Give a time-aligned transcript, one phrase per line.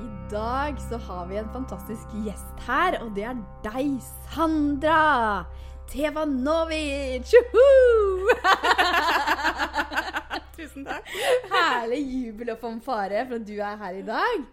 [0.00, 3.98] I dag så har vi en fantastisk gjest her, og det er deg,
[4.30, 5.44] Sandra
[5.90, 7.32] Tevanovic!
[7.34, 8.30] Juhu!
[10.56, 11.10] Tusen takk.
[11.52, 14.46] Herlig jubel og fanfare for at du er her i dag.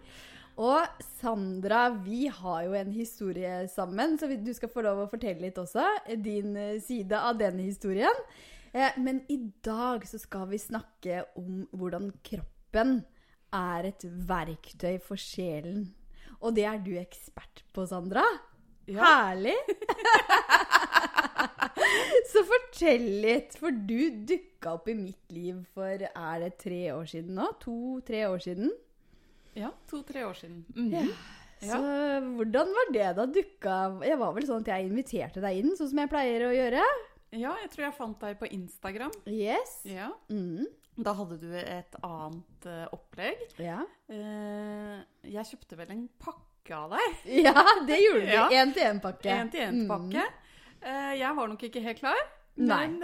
[0.58, 5.46] Og Sandra, vi har jo en historie sammen, så du skal få lov å fortelle
[5.46, 5.84] litt også.
[6.20, 8.24] Din eh, side av denne historien.
[8.74, 12.98] Eh, Men i dag så skal vi snakke om hvordan kroppen
[13.54, 15.88] er et verktøy for sjelen.
[16.38, 18.24] Og det er du ekspert på, Sandra.
[18.88, 19.04] Ja.
[19.04, 19.56] Herlig!
[22.30, 27.08] så fortell litt, for du dukka opp i mitt liv for er det tre år
[27.10, 27.50] siden nå?
[27.64, 28.72] To-tre år siden?
[29.58, 30.62] Ja, to-tre år siden.
[30.76, 30.94] Mm.
[30.94, 31.74] Ja.
[31.74, 31.78] Så
[32.38, 33.76] hvordan var det da dukka
[34.06, 36.84] Jeg var vel sånn at jeg inviterte deg inn, sånn som jeg pleier å gjøre?
[37.34, 39.12] ja, jeg tror jeg fant deg på Instagram.
[39.28, 39.80] Yes.
[39.84, 40.12] Ja.
[40.32, 40.64] Mm.
[40.98, 43.44] Da hadde du et annet uh, opplegg.
[43.62, 43.84] Ja.
[44.10, 44.98] Uh,
[45.30, 47.20] jeg kjøpte vel en pakke av deg.
[47.46, 47.54] ja,
[47.86, 48.32] det gjorde du.
[48.34, 48.46] Ja.
[48.58, 49.36] Én-til-én-pakke.
[49.44, 50.24] En-til-en-pakke.
[50.78, 52.18] Eh, jeg var nok ikke helt klar.
[52.58, 52.96] Men,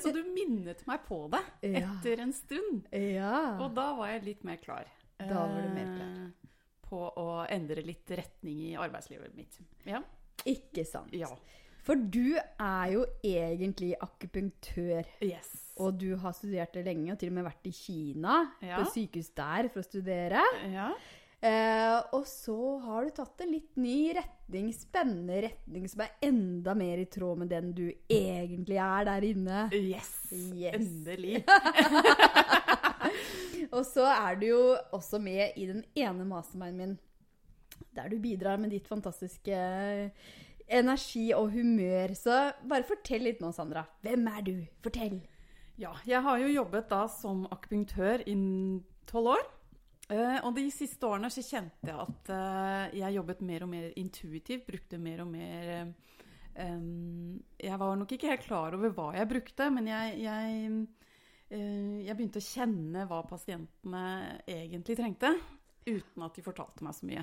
[0.00, 1.40] så du minnet meg på det
[1.72, 1.86] Ja.
[1.88, 2.82] etter en stund.
[2.92, 3.56] Ja.
[3.64, 4.88] Og da var jeg litt mer klar.
[5.18, 6.12] Da var du mer klar.
[6.84, 9.56] På å endre litt retning i arbeidslivet mitt.
[9.88, 10.02] Ja.
[10.48, 11.12] Ikke sant.
[11.16, 11.32] ja.
[11.86, 15.06] For du er jo egentlig akupunktør.
[15.24, 15.52] Yes.
[15.78, 18.80] Og du har studert det lenge, og til og med vært i Kina, Ja.
[18.82, 20.42] på sykehus der, for å studere.
[20.72, 20.90] Ja.
[21.40, 26.74] Eh, og så har du tatt en litt ny retning, spennende retning, som er enda
[26.74, 29.60] mer i tråd med den du egentlig er der inne.
[29.72, 30.10] Yes.
[30.32, 30.74] Yes.
[30.74, 31.44] Endelig.
[33.74, 34.62] Og så er du jo
[34.96, 36.98] også med i den ene masterminden min,
[37.94, 39.54] der du bidrar med ditt fantastiske
[40.68, 42.14] energi og humør.
[42.18, 42.38] Så
[42.68, 43.86] bare fortell litt nå, Sandra.
[44.04, 44.54] Hvem er du?
[44.84, 45.20] Fortell.
[45.78, 48.34] Ja, jeg har jo jobbet da som akupunktør i
[49.08, 49.46] tolv år.
[50.08, 53.90] Eh, og de siste årene så kjente jeg at eh, jeg jobbet mer og mer
[54.00, 54.64] intuitivt.
[54.68, 56.80] Brukte mer og mer eh,
[57.60, 60.80] Jeg var nok ikke helt klar over hva jeg brukte, men jeg, jeg,
[61.52, 64.06] jeg begynte å kjenne hva pasientene
[64.48, 65.30] egentlig trengte.
[65.86, 67.22] Uten at de fortalte meg så mye.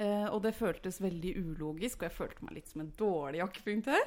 [0.00, 4.06] Eh, og det føltes veldig ulogisk, og jeg følte meg litt som en dårlig akupunktør.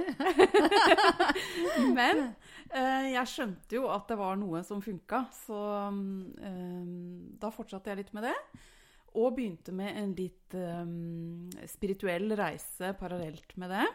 [1.97, 2.23] Men
[2.71, 5.59] eh, jeg skjønte jo at det var noe som funka, så
[5.93, 8.37] mm, da fortsatte jeg litt med det.
[9.15, 13.85] Og begynte med en litt mm, spirituell reise parallelt med det.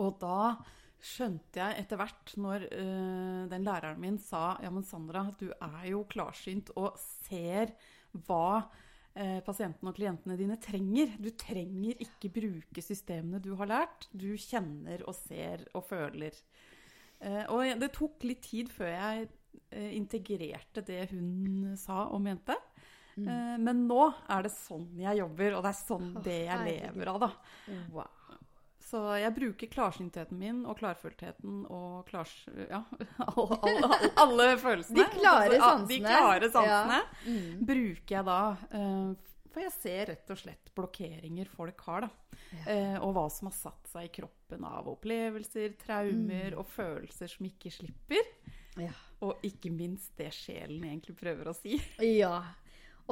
[0.00, 0.56] Og da
[1.04, 5.84] skjønte jeg etter hvert, når eh, den læreren min sa Ja, men Sandra, du er
[5.90, 7.76] jo klarsynt og ser
[8.24, 8.64] hva
[9.46, 11.12] pasientene og klientene dine trenger.
[11.22, 14.08] Du trenger ikke bruke systemene du har lært.
[14.10, 16.34] Du kjenner og ser og føler.
[17.24, 19.28] Eh, og det tok litt tid før jeg
[19.70, 22.58] eh, integrerte det hun sa og mente.
[23.14, 23.62] Mm.
[23.62, 27.20] men nå er det sånn jeg jobber, og det er sånn det jeg lever av,
[27.22, 27.28] da.
[27.94, 28.08] Wow.
[28.84, 32.32] Så jeg bruker klarsyntheten min og klarføltheten og klars...
[32.68, 32.82] Ja,
[33.26, 34.98] alle, alle, alle følelsene.
[35.00, 35.88] De klare sansene.
[35.88, 37.04] De klare sansene Ja.
[37.24, 37.62] Mm.
[37.70, 38.38] bruker jeg da.
[38.76, 42.10] eh, For jeg ser rett og slett blokkeringer folk har, da.
[42.52, 42.64] Ja.
[42.74, 46.58] Eh, Og hva som har satt seg i kroppen av opplevelser, traumer Mm.
[46.60, 48.28] og følelser som ikke slipper.
[48.76, 48.90] Ja.
[49.22, 51.78] Og ikke minst det sjelen egentlig prøver å si.
[52.02, 52.42] Ja.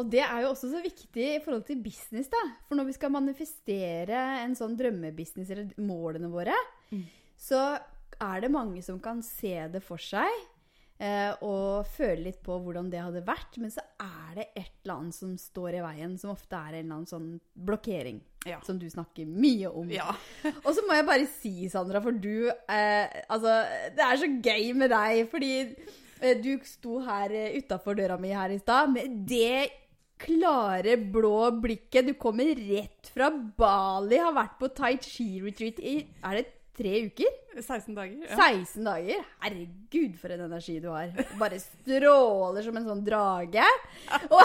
[0.01, 2.41] Og det er jo også så viktig i forhold til business, da.
[2.69, 6.55] For når vi skal manifestere en sånn drømmebusiness, eller målene våre,
[6.93, 7.05] Mm.
[7.37, 7.79] så
[8.21, 10.29] er det mange som kan se det for seg.
[11.03, 13.57] Eh, og føle litt på hvordan det hadde vært.
[13.59, 16.85] Men så er det et eller annet som står i veien, som ofte er en
[16.85, 18.21] eller annen sånn blokkering.
[18.47, 18.61] Ja.
[18.63, 19.91] Som du snakker mye om.
[19.91, 20.15] Ja.
[20.65, 23.57] Og så må jeg bare si, Sandra, for du eh, Altså,
[23.97, 25.53] det er så gøy med deg, fordi
[26.23, 29.71] eh, du sto her eh, utafor døra mi her i stad med det
[30.23, 32.09] klare, blå blikket.
[32.09, 36.47] Du kommer rett fra Bali, har vært på tai chi-retreat i Er det
[36.77, 37.35] tre uker?
[37.59, 38.25] 16 dager.
[38.31, 38.39] Ja.
[38.39, 39.27] 16 dager?
[39.43, 41.13] Herregud, for en energi du har.
[41.41, 43.67] Bare stråler som en sånn drage.
[44.31, 44.41] Og,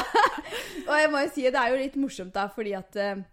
[0.90, 3.24] og jeg må jo si, det er jo litt morsomt, da, fordi at eh,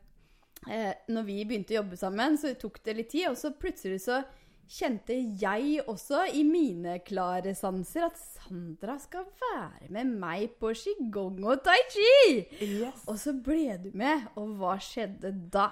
[0.71, 4.05] eh, når vi begynte å jobbe sammen, så tok det litt tid, og så plutselig
[4.07, 4.23] så
[4.71, 11.43] kjente jeg også i mine klare sanser at Sandra skal være med meg på qigong
[11.45, 12.45] og tai chi!
[12.61, 13.05] Yes.
[13.11, 15.71] Og så ble du med, og hva skjedde da?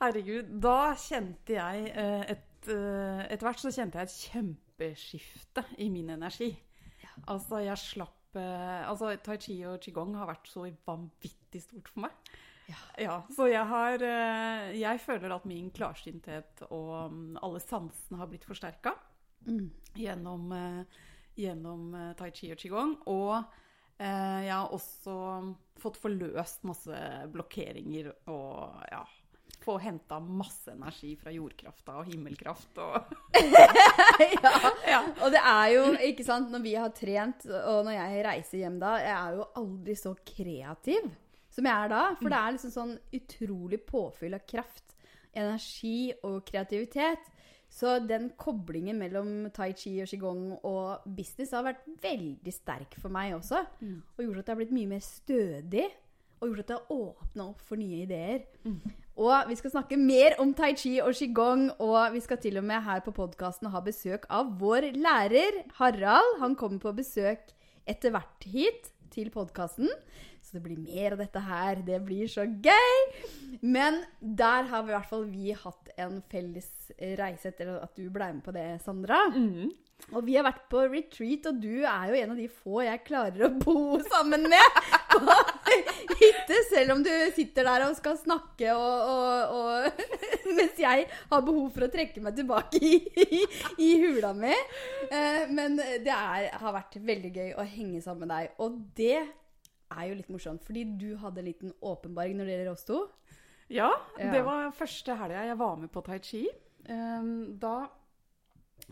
[0.00, 5.90] Herregud, da kjente jeg eh, et eh, Etter hvert så kjente jeg et kjempeskifte i
[5.92, 6.54] min energi.
[7.28, 12.06] Altså, jeg slapp eh, Altså, tai chi og qigong har vært så vanvittig stort for
[12.06, 12.32] meg.
[13.00, 13.16] Ja.
[13.34, 18.44] så jeg har eh, Jeg føler at min klarsynthet og mm, alle sansene har blitt
[18.48, 18.96] forsterka
[19.46, 19.70] Mm.
[19.96, 20.98] gjennom, eh,
[21.40, 22.90] gjennom eh, tai chi og qigong.
[23.08, 23.38] Og
[24.00, 25.14] jeg har også
[25.80, 27.00] fått forløst masse
[27.32, 29.02] blokkeringer og ja
[29.60, 33.10] Få henta masse energi fra jordkrafta og himmelkraft og
[34.40, 34.52] ja.
[34.88, 35.00] Ja.
[35.20, 38.78] Og det er jo, ikke sant, når vi har trent, og når jeg reiser hjem
[38.80, 41.10] da, jeg er jo aldri så kreativ
[41.60, 42.04] som jeg er da.
[42.18, 44.96] For det er liksom sånn utrolig påfyll av kraft,
[45.36, 47.28] energi og kreativitet.
[47.70, 53.14] Så den koblingen mellom tai chi og qigong og business har vært veldig sterk for
[53.14, 53.60] meg også.
[54.16, 55.84] Og gjort at jeg har blitt mye mer stødig.
[56.40, 58.42] Og gjort at jeg har åpna opp for nye ideer.
[59.20, 62.64] Og vi skal snakke mer om tai chi og qigong, og vi skal til og
[62.64, 66.40] med her på podkasten ha besøk av vår lærer Harald.
[66.40, 67.52] Han kommer på besøk
[67.86, 69.92] etter hvert hit til podkasten.
[70.50, 71.78] Så det blir mer av dette her.
[71.86, 72.96] Det blir så gøy!
[73.62, 78.08] Men der har vi i hvert fall vi hatt en felles reise etter at du
[78.10, 79.20] ble med på det, Sandra.
[80.10, 83.02] Og vi har vært på retreat, og du er jo en av de få jeg
[83.06, 84.78] klarer å bo sammen med
[85.12, 85.36] på
[86.18, 90.06] hytte, selv om du sitter der og skal snakke og, og, og
[90.56, 93.42] Mens jeg har behov for å trekke meg tilbake i, i,
[93.86, 94.50] i hula mi.
[95.06, 98.56] Eh, men det er, har vært veldig gøy å henge sammen med deg.
[98.64, 99.20] Og det
[99.90, 103.00] er jo litt morsomt, fordi du hadde en liten åpenbaring når det gjelder oss to.
[103.70, 104.32] Ja, Ja.
[104.32, 106.46] det var første helga jeg var med på tai chi.
[106.88, 107.88] Ehm, Da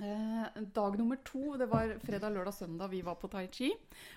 [0.00, 3.72] eh, Dag nummer to, det var fredag, lørdag, søndag vi var på tai chi.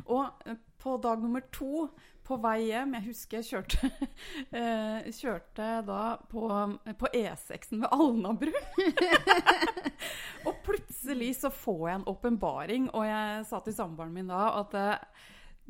[0.05, 1.87] Og eh, på dag nummer to,
[2.23, 3.89] på vei hjem Jeg husker jeg kjørte,
[4.61, 6.45] eh, kjørte da på,
[6.97, 8.53] på E6-en ved Alnabru.
[10.47, 14.77] og plutselig så får jeg en åpenbaring, og jeg sa til samboeren min da at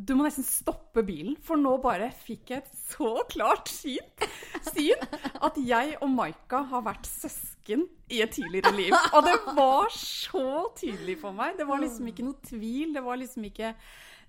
[0.08, 4.28] du må nesten stoppe bilen, for nå bare fikk jeg et så klart syn,
[4.72, 5.04] syn
[5.44, 8.96] at jeg og Maika har vært søsken i et tidligere liv.
[9.14, 10.46] Og det var så
[10.78, 11.56] tydelig for meg.
[11.60, 12.96] Det var liksom ikke noe tvil.
[12.96, 13.76] Det var liksom ikke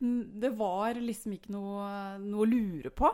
[0.02, 3.10] det var liksom ikke noe, noe å lure på.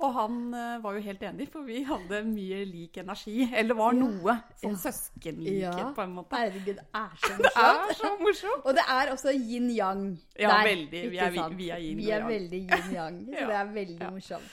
[0.00, 3.50] Og han eh, var jo helt enig, for vi hadde mye lik energi.
[3.52, 3.98] Eller var Ja.
[4.00, 4.80] noe sånn Ja.
[4.86, 5.92] søskenlikhet, Ja.
[5.92, 6.32] på en måte.
[6.40, 7.52] Herregud, det er så morsomt.
[7.54, 8.64] Det er så morsomt!
[8.64, 10.64] Og det er også yin-yang Ja, der.
[10.70, 11.10] veldig.
[11.10, 13.46] Vi er- vi er yin Vi er veldig yin-yang, så Ja.
[13.46, 14.10] det er veldig Ja.
[14.10, 14.50] morsomt.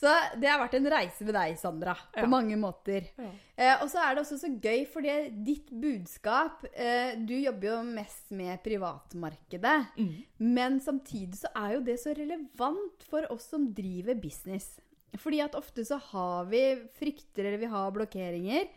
[0.00, 0.08] Så
[0.40, 2.28] det har vært en reise med deg, Sandra, på Ja.
[2.30, 3.04] mange måter.
[3.20, 3.30] Ja.
[3.56, 7.82] Eh, og så er det også så gøy, fordi ditt budskap eh, Du jobber jo
[7.84, 9.98] mest med privatmarkedet.
[9.98, 10.14] Mm.
[10.38, 14.78] Men samtidig så er jo det så relevant for oss som driver business.
[15.18, 16.62] Fordi at ofte så har vi
[16.96, 18.68] frykter eller vi har blokkeringer.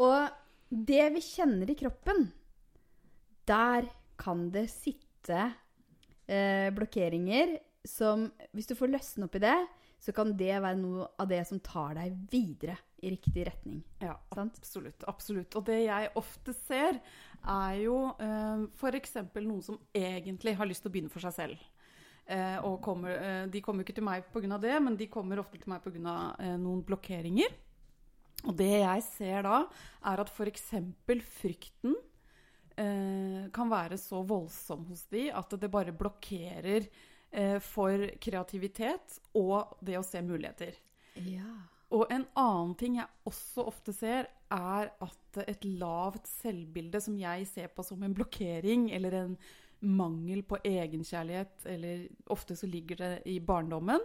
[0.00, 0.30] Og
[0.72, 2.30] det vi kjenner i kroppen,
[3.46, 5.52] der kan det sitte
[6.28, 9.56] eh, blokkeringer som Hvis du får løsne opp i det,
[10.02, 13.82] så kan det være noe av det som tar deg videre i riktig retning.
[14.02, 14.58] Ja, Sant?
[14.58, 15.04] absolutt.
[15.10, 15.54] absolutt.
[15.58, 16.98] Og det jeg ofte ser,
[17.42, 19.14] er jo eh, f.eks.
[19.38, 21.62] noen som egentlig har lyst til å begynne for seg selv.
[22.26, 24.58] Eh, og kommer, eh, de kommer ikke til meg pga.
[24.62, 26.16] det, men de kommer ofte til meg pga.
[26.38, 27.54] Eh, noen blokkeringer.
[28.42, 29.64] Og det jeg ser da,
[30.10, 30.70] er at f.eks.
[31.38, 31.94] frykten
[32.74, 36.90] eh, kan være så voldsom hos de at det bare blokkerer
[37.64, 40.76] for kreativitet og det å se muligheter.
[41.24, 41.48] Ja.
[41.92, 47.46] Og en annen ting jeg også ofte ser, er at et lavt selvbilde, som jeg
[47.50, 49.36] ser på som en blokkering eller en
[49.82, 54.00] mangel på egenkjærlighet, eller ofte så ligger det i barndommen.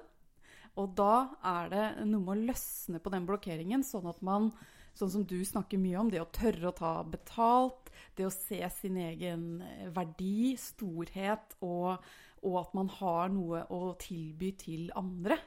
[0.78, 4.52] Og da er det noe med å løsne på den blokkeringen, sånn at man,
[4.98, 8.60] sånn som du snakker mye om, det å tørre å ta betalt, det å se
[8.76, 9.48] sin egen
[9.96, 12.04] verdi, storhet, og,
[12.44, 15.40] og at man har noe å tilby til andre.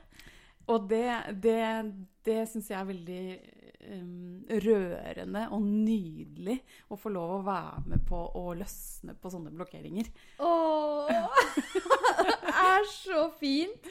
[0.71, 1.07] Og det,
[1.43, 1.63] det,
[2.27, 3.23] det syns jeg er veldig
[3.91, 9.53] um, rørende og nydelig å få lov å være med på å løsne på sånne
[9.55, 10.11] blokkeringer.
[10.45, 13.91] Åh, det er så fint!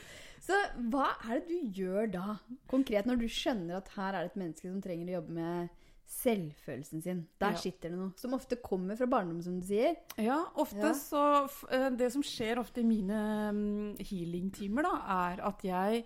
[0.50, 0.56] Så
[0.90, 2.38] hva er det du gjør da,
[2.72, 5.76] konkret, når du skjønner at her er det et menneske som trenger å jobbe med
[6.10, 7.20] selvfølelsen sin?
[7.40, 7.58] Der Ja.
[7.62, 8.14] sitter det noe.
[8.18, 9.96] Som ofte kommer fra barndom, som du sier.
[10.18, 10.94] Ja, ofte Ja.
[10.94, 14.96] så eh, Det som skjer ofte i mine healing-timer, da,
[15.36, 16.06] er at jeg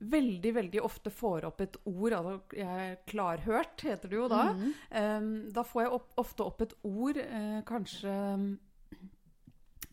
[0.00, 4.52] veldig, veldig ofte får opp et ord altså jeg er Klarhørt, heter det jo da.
[4.52, 4.74] Mhm.
[4.92, 8.58] Um, da får jeg opp, ofte opp et ord, uh, kanskje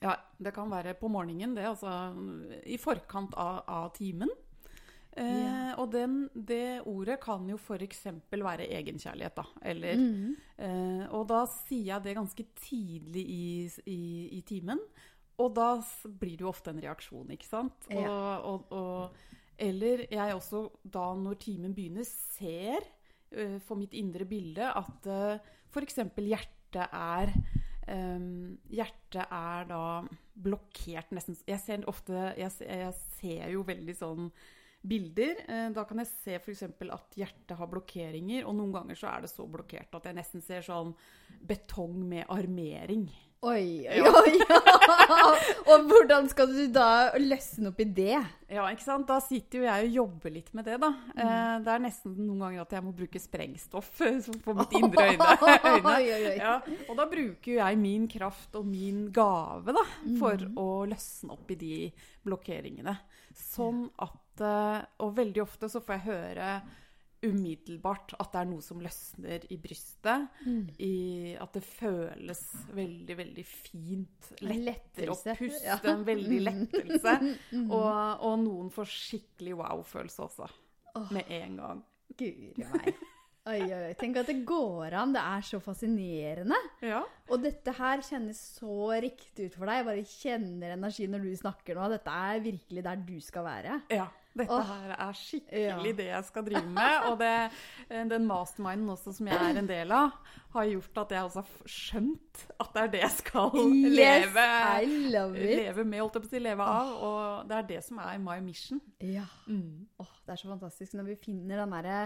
[0.04, 1.88] Ja, det kan være på morgenen, det, altså
[2.68, 4.28] i forkant av, av timen.
[5.18, 8.06] Eh, Og den, det ordet kan jo f.eks.
[8.32, 9.44] være egenkjærlighet, da.
[9.62, 10.36] Eller Mhm.
[10.58, 14.80] Eh, og da sier jeg det ganske tidlig i, i, i timen.
[15.38, 17.88] Og da blir det jo ofte en reaksjon, ikke sant?
[17.90, 19.16] Og, og, og,
[19.58, 22.82] eller jeg også da, når timen begynner, ser
[23.32, 25.38] eh, for mitt indre bilde at uh,
[25.74, 25.96] f.eks.
[26.18, 27.34] hjertet er
[27.84, 29.80] Um, hjertet er da
[30.40, 34.30] blokkert nesten Jeg ser ofte Jeg, jeg ser jo veldig sånn
[34.84, 35.44] bilder.
[35.48, 36.64] Eh, da kan jeg se f.eks.
[36.68, 40.44] at hjertet har blokkeringer, og noen ganger så er det så blokkert at jeg nesten
[40.44, 40.94] ser sånn
[41.48, 43.08] betong med armering.
[43.44, 44.38] Oi, oi, oi!
[45.74, 48.16] og hvordan skal du da løsne opp i det?
[48.48, 49.04] Ja, ikke sant?
[49.10, 50.94] Da sitter jo jeg og jobber litt med det, da.
[51.12, 51.66] Mm.
[51.66, 55.28] Det er nesten noen ganger at jeg må bruke sprengstoff på mitt indre øyne.
[55.60, 56.32] øyne.
[56.44, 56.56] Ja,
[56.88, 59.84] og da bruker jeg min kraft og min gave da,
[60.22, 60.56] for mm.
[60.64, 61.76] å løsne opp i de
[62.24, 62.96] blokkeringene.
[63.38, 66.48] Sånn at eh, Og veldig ofte så får jeg høre
[67.24, 70.26] umiddelbart at det er noe som løsner i brystet.
[70.44, 70.66] Mm.
[70.84, 70.96] I,
[71.40, 72.42] at det føles
[72.76, 74.34] veldig, veldig fint.
[74.44, 75.64] Lettere å puste.
[75.64, 75.80] Ja.
[75.94, 76.46] En veldig mm.
[76.50, 77.16] lettelse.
[77.56, 77.70] mm.
[77.70, 77.88] og,
[78.28, 80.52] og, noen får skikkelig wow-følelse også.
[81.00, 81.10] Oh.
[81.16, 81.84] Med en gang.
[82.20, 82.92] Guri meg.
[83.44, 83.96] Oi, oi, oi.
[84.00, 85.12] Tenk at det går an.
[85.12, 86.56] Det er så fascinerende.
[86.80, 87.02] Ja.
[87.28, 89.82] Og dette her kjennes så riktig ut for deg.
[89.82, 91.90] Jeg bare kjenner energi når du snakker nå.
[91.92, 93.80] Dette er virkelig der du skal være.
[93.92, 94.06] Ja.
[94.34, 94.64] Dette oh.
[94.66, 95.96] her er skikkelig ja.
[95.98, 97.10] det jeg skal drive med.
[97.10, 97.34] Og det,
[97.90, 100.16] eh, den masterminden også som jeg er en del av,
[100.56, 105.36] har gjort at jeg også har skjønt at det er det jeg skal yes, leve,
[105.36, 106.96] leve med, holdt jeg på å si, leve oh.
[107.10, 108.80] Og det er det som er my mission.
[109.04, 109.28] Ja.
[109.52, 109.84] Mm.
[110.00, 112.00] Oh, det er så fantastisk når vi finner den derre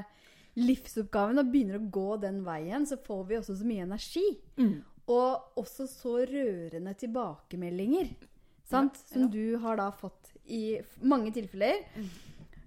[0.58, 4.26] livsoppgaven og begynner å gå den veien, så får vi også så mye energi.
[4.58, 4.80] Mm.
[5.14, 8.12] Og også så rørende tilbakemeldinger.
[8.68, 9.00] Sant?
[9.06, 11.86] Ja, Som du har da fått i mange tilfeller.
[11.96, 12.10] Mm.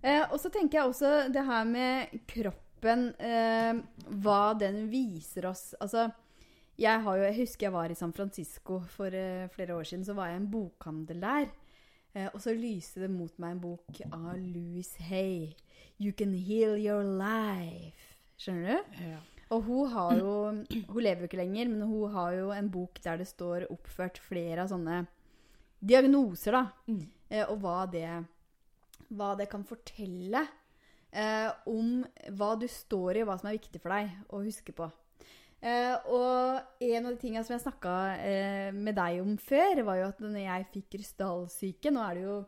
[0.01, 3.83] Eh, og så tenker jeg også det her med kroppen, eh,
[4.25, 5.75] hva den viser oss.
[5.81, 6.09] Altså,
[6.81, 10.07] jeg, jo, jeg, husker jeg var i San Francisco for eh, flere år siden.
[10.07, 11.51] Så var jeg en bokhandel der.
[12.15, 15.51] Eh, og så lyste det mot meg en bok av Louis Hay.
[15.99, 18.09] 'You Can Heal Your Life'.
[18.41, 19.01] Skjønner du?
[19.11, 19.19] Ja.
[19.51, 20.35] Og hun har jo
[20.89, 24.19] Hun lever jo ikke lenger, men hun har jo en bok der det står oppført
[24.19, 25.07] flere av sånne
[25.81, 26.65] diagnoser, da.
[26.87, 27.05] Mm.
[27.31, 28.09] Eh, og hva det,
[29.09, 30.45] hva det kan fortelle
[31.13, 32.05] eh, om
[32.37, 34.91] hva du står i, og hva som er viktig for deg å huske på.
[35.61, 40.01] Eh, og en av de tingene som jeg snakka eh, med deg om før, var
[40.01, 42.39] jo at når jeg fikk krystallsyke Nå er det jo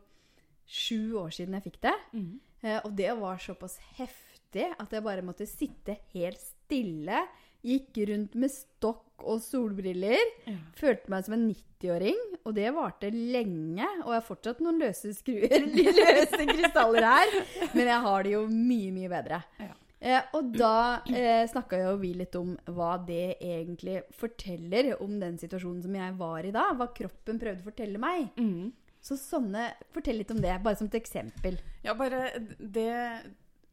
[0.65, 1.93] sju år siden jeg fikk det.
[2.15, 2.33] Mm.
[2.63, 7.25] Eh, og det var såpass heftig at jeg bare måtte sitte helt stille.
[7.63, 10.19] Gikk rundt med stokk og solbriller.
[10.47, 10.57] Ja.
[10.75, 12.19] Følte meg som en 90-åring.
[12.43, 13.87] Og det varte lenge.
[14.03, 15.63] Og jeg har fortsatt noen løse skruer,
[16.01, 17.37] løse krystaller her.
[17.71, 19.39] Men jeg har det jo mye, mye bedre.
[19.63, 19.71] Ja.
[20.03, 25.37] Eh, og da eh, snakka jo vi litt om hva det egentlig forteller om den
[25.39, 26.65] situasjonen som jeg var i da.
[26.75, 28.27] Hva kroppen prøvde å fortelle meg.
[28.35, 28.73] Mm.
[29.03, 31.57] Så sånne Fortell litt om det, bare som et eksempel.
[31.83, 32.91] Ja, bare det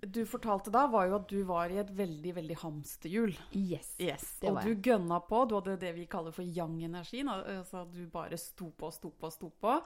[0.00, 3.34] du fortalte da, var jo at du var i et veldig veldig hamsterhjul.
[3.56, 4.24] Yes, yes.
[4.48, 5.42] Og du gønna på.
[5.48, 7.20] Du hadde det vi kaller for yang-energi.
[7.28, 9.76] Altså du bare sto på og sto på og sto på.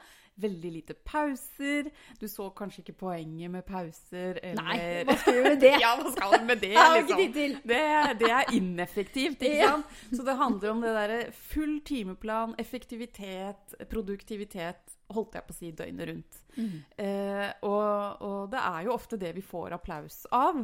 [0.45, 1.91] Veldig lite pauser.
[2.21, 4.39] Du så kanskje ikke poenget med pauser.
[4.43, 4.63] Eller...
[4.63, 5.75] Nei, hva skal du med det?
[5.85, 7.61] ja, hva skal du med det, liksom?
[7.75, 7.85] Det,
[8.23, 9.95] det er ineffektivt, ikke sant?
[10.15, 15.71] Så det handler om det derre full timeplan, effektivitet, produktivitet holdt jeg på å si,
[15.77, 16.41] døgnet rundt.
[16.57, 16.77] Mm.
[17.05, 20.63] Eh, og, og, det er jo ofte det vi får applaus av,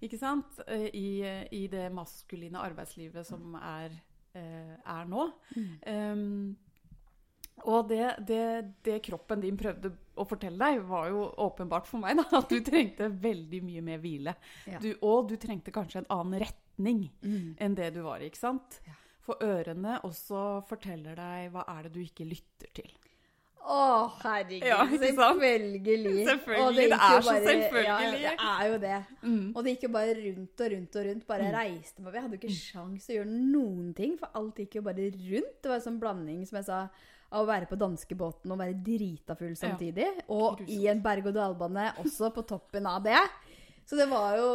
[0.00, 0.60] ikke sant?
[0.66, 1.10] Eh, I,
[1.56, 3.94] i det maskuline arbeidslivet som er,
[4.38, 5.28] eh, er nå.
[5.56, 5.70] Mm.
[5.86, 6.70] Um,
[7.68, 8.44] og det, det,
[8.86, 12.62] det, kroppen din prøvde å fortelle deg, var jo åpenbart for meg da, at du
[12.64, 14.34] trengte veldig mye mer hvile.
[14.70, 14.80] Ja.
[14.80, 17.60] Du, og du trengte kanskje en annen retning mm.
[17.60, 18.30] enn det du var i.
[18.30, 18.80] ikke sant?
[18.88, 18.96] Ja.
[19.26, 22.88] For ørene også forteller deg hva er det du ikke lytter til.
[23.60, 24.64] Å, herregud.
[24.64, 26.24] Ja, selvfølgelig.
[26.26, 26.86] Selvfølgelig.
[26.86, 27.84] Det, det, er så selvfølgelig.
[27.84, 28.98] Ja, det er jo det.
[29.22, 29.46] Mm.
[29.52, 31.26] Og det gikk jo bare rundt og rundt og rundt.
[31.28, 31.54] Bare mm.
[31.58, 32.16] reiste meg.
[32.16, 35.10] Jeg hadde jo ikke sjans til å gjøre noen ting, for alt gikk jo bare
[35.12, 35.58] rundt.
[35.60, 36.80] Det var en sånn blanding, som jeg sa,
[37.30, 40.08] av å være på danskebåten og være drita full samtidig.
[40.08, 40.24] Ja.
[40.34, 43.20] Og i en berg-og-dal-bane også på toppen av det.
[43.86, 44.50] Så det var jo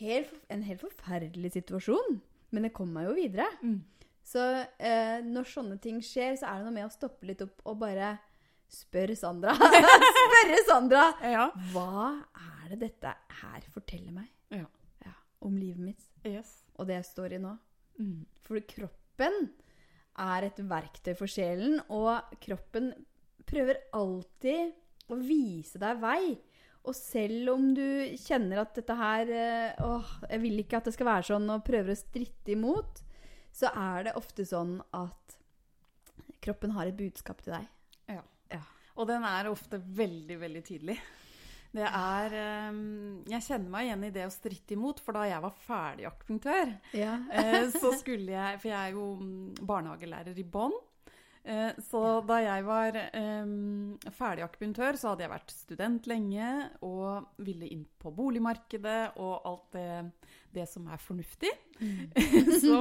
[0.00, 2.20] helt, en helt forferdelig situasjon.
[2.52, 3.48] Men det kom meg jo videre.
[3.62, 3.80] Mm.
[4.26, 4.42] Så
[4.78, 7.80] eh, når sånne ting skjer, så er det noe med å stoppe litt opp og
[7.80, 8.14] bare
[8.72, 9.52] Spør Sandra.
[10.18, 11.04] Spørre Sandra!
[11.28, 11.48] Ja.
[11.72, 13.12] Hva er det dette
[13.42, 14.68] her forteller meg ja.
[15.04, 15.12] Ja,
[15.44, 16.06] om livet mitt?
[16.24, 16.62] Yes.
[16.78, 17.52] Og det jeg står i nå?
[18.00, 18.22] Mm.
[18.46, 19.50] For kroppen
[20.22, 22.90] er et verktøy for sjelen, og kroppen
[23.48, 24.72] prøver alltid
[25.12, 26.22] å vise deg vei.
[26.82, 27.84] Og selv om du
[28.18, 31.66] kjenner at dette her eh, Åh, jeg vil ikke at det skal være sånn, og
[31.66, 33.04] prøver å stritte imot,
[33.52, 35.36] så er det ofte sånn at
[36.42, 37.68] kroppen har et budskap til deg.
[38.96, 40.98] Og den er ofte veldig, veldig tydelig.
[41.72, 45.40] Det er ehm, Jeg kjenner meg igjen i det å stritte imot, for da jeg
[45.40, 47.14] var ferdig akupunktør, Ja.
[47.32, 50.74] eh, så skulle jeg For jeg er jo mm, barnehagelærer i Bonn.
[51.44, 52.96] Eh, Så da jeg var
[53.42, 56.50] um, ferdig akupunktør, så hadde jeg vært student lenge
[56.86, 59.88] og ville inn på boligmarkedet og alt det,
[60.54, 61.50] det som er fornuftig.
[62.62, 62.78] så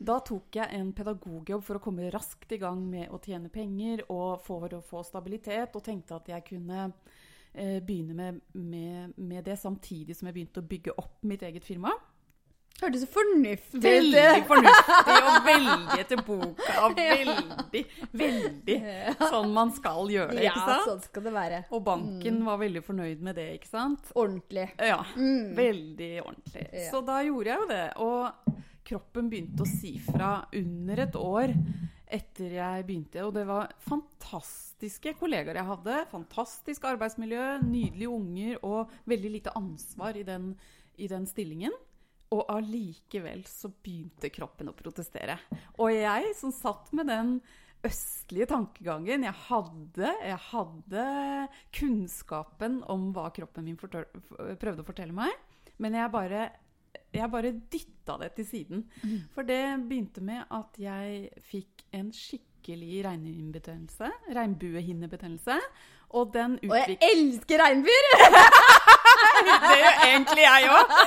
[0.00, 4.06] da tok jeg en pedagogjobb for å komme raskt i gang med å tjene penger
[4.08, 9.44] og for å få stabilitet, og tenkte at jeg kunne uh, begynne med, med, med
[9.44, 11.92] det samtidig som jeg begynte å bygge opp mitt eget firma.
[12.78, 13.82] Hørtes så fornuftig ut.
[13.82, 16.74] Veldig fornuftig og veldig etter boka.
[16.86, 17.82] Og veldig,
[18.20, 18.76] veldig
[19.18, 20.86] sånn man skal gjøre det, Ja, ikke sant?
[20.86, 21.58] sånn skal det være.
[21.74, 24.12] Og banken var veldig fornøyd med det, ikke sant?
[24.14, 24.68] Ordentlig.
[24.78, 25.56] Ja, Mm.
[25.58, 26.68] veldig ordentlig.
[26.72, 26.86] Ja.
[26.92, 27.82] Så da gjorde jeg jo det.
[27.96, 28.54] Og
[28.88, 31.52] kroppen begynte å si fra under et år
[32.08, 33.26] etter jeg begynte.
[33.26, 35.98] Og det var fantastiske kollegaer jeg hadde.
[36.14, 40.52] Fantastisk arbeidsmiljø, nydelige unger og veldig lite ansvar i den,
[40.96, 41.74] i den stillingen.
[42.34, 45.38] Og allikevel så begynte kroppen å protestere.
[45.80, 47.38] Og jeg som satt med den
[47.86, 51.04] østlige tankegangen Jeg hadde, jeg hadde
[51.78, 55.30] kunnskapen om hva kroppen min prøvde å fortelle meg,
[55.78, 56.48] men jeg bare,
[57.14, 58.82] jeg bare dytta det til siden.
[59.32, 62.44] For det begynte med at jeg fikk en skikkelig.
[62.68, 64.08] Regnbuehinnebetennelse.
[66.18, 68.04] Og den Og jeg elsker regnbuer!
[69.68, 70.94] Det gjør egentlig jeg òg!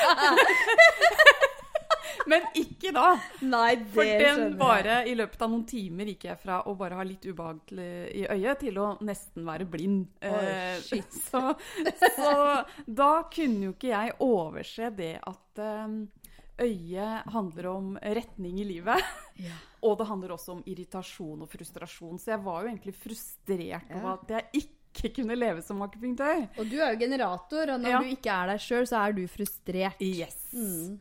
[2.31, 3.07] Men ikke da.
[3.43, 6.75] Nei, det For den skjønner bare I løpet av noen timer gikk jeg fra å
[6.79, 10.07] bare ha litt ubehag i øyet til å nesten være blind.
[10.85, 11.11] Shit.
[11.31, 11.41] Så,
[12.15, 12.31] så
[12.85, 15.95] da kunne jo ikke jeg overse det at eh,
[16.61, 19.11] øyet handler om retning i livet.
[19.41, 19.55] Ja.
[19.88, 22.19] Og det handler også om irritasjon og frustrasjon.
[22.21, 24.80] Så jeg var jo egentlig frustrert over at jeg ikke
[25.15, 26.43] kunne leve som akupunktør.
[26.60, 28.00] Og du er jo generator, og når Ja.
[28.00, 30.01] du ikke er deg sjøl, så er du frustrert.
[30.01, 30.38] Yes.
[30.53, 31.00] Mm.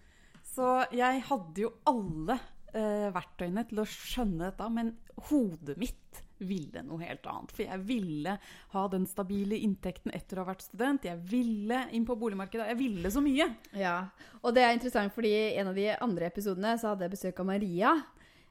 [0.54, 2.38] Så jeg hadde jo alle
[2.74, 4.96] eh, verktøyene til å skjønne dette, men
[5.30, 7.50] hodet mitt ville noe helt annet.
[7.52, 8.38] For jeg ville
[8.72, 11.04] ha den stabile inntekten etter å ha vært student.
[11.04, 12.68] Jeg ville inn på boligmarkedet.
[12.70, 13.50] Jeg ville så mye.
[13.76, 14.08] Ja,
[14.42, 17.40] og det er interessant fordi i en av de andre episodene så hadde jeg besøk
[17.40, 17.92] av Maria.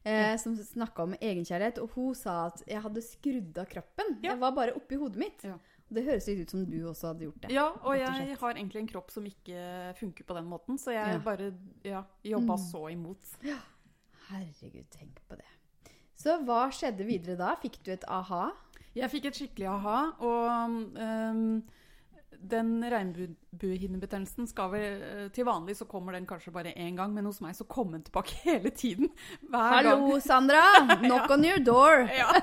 [0.05, 4.13] Eh, som snakka om egenkjærlighet, og hun sa at jeg hadde skrudd av kroppen.
[4.23, 4.31] Ja.
[4.31, 5.43] Jeg var bare oppi hodet mitt.
[5.43, 5.57] Ja.
[5.91, 7.51] Det høres litt ut som du også hadde gjort det.
[7.51, 10.91] Ja, og og jeg har egentlig en kropp som ikke funker på den måten, så
[10.93, 11.19] jeg Ja.
[11.19, 12.71] bare ja, jobba Mm.
[12.71, 13.35] så imot.
[13.43, 13.57] Ja.
[14.29, 15.45] Herregud, tenk på det.
[16.15, 17.55] Så hva skjedde videre da?
[17.55, 18.51] Fikk du et aha?
[18.95, 21.63] Jeg fikk et skikkelig aha, og ehm,
[22.39, 27.25] den regnbuehinnebetennelsen skal vel eh, Til vanlig så kommer den kanskje bare én gang, men
[27.27, 29.09] hos meg så kom den tilbake hele tiden.
[29.49, 29.89] Hver gang.
[29.89, 30.63] Hallo, Sandra!
[31.03, 32.05] Knock on your door!
[32.15, 32.29] Ja.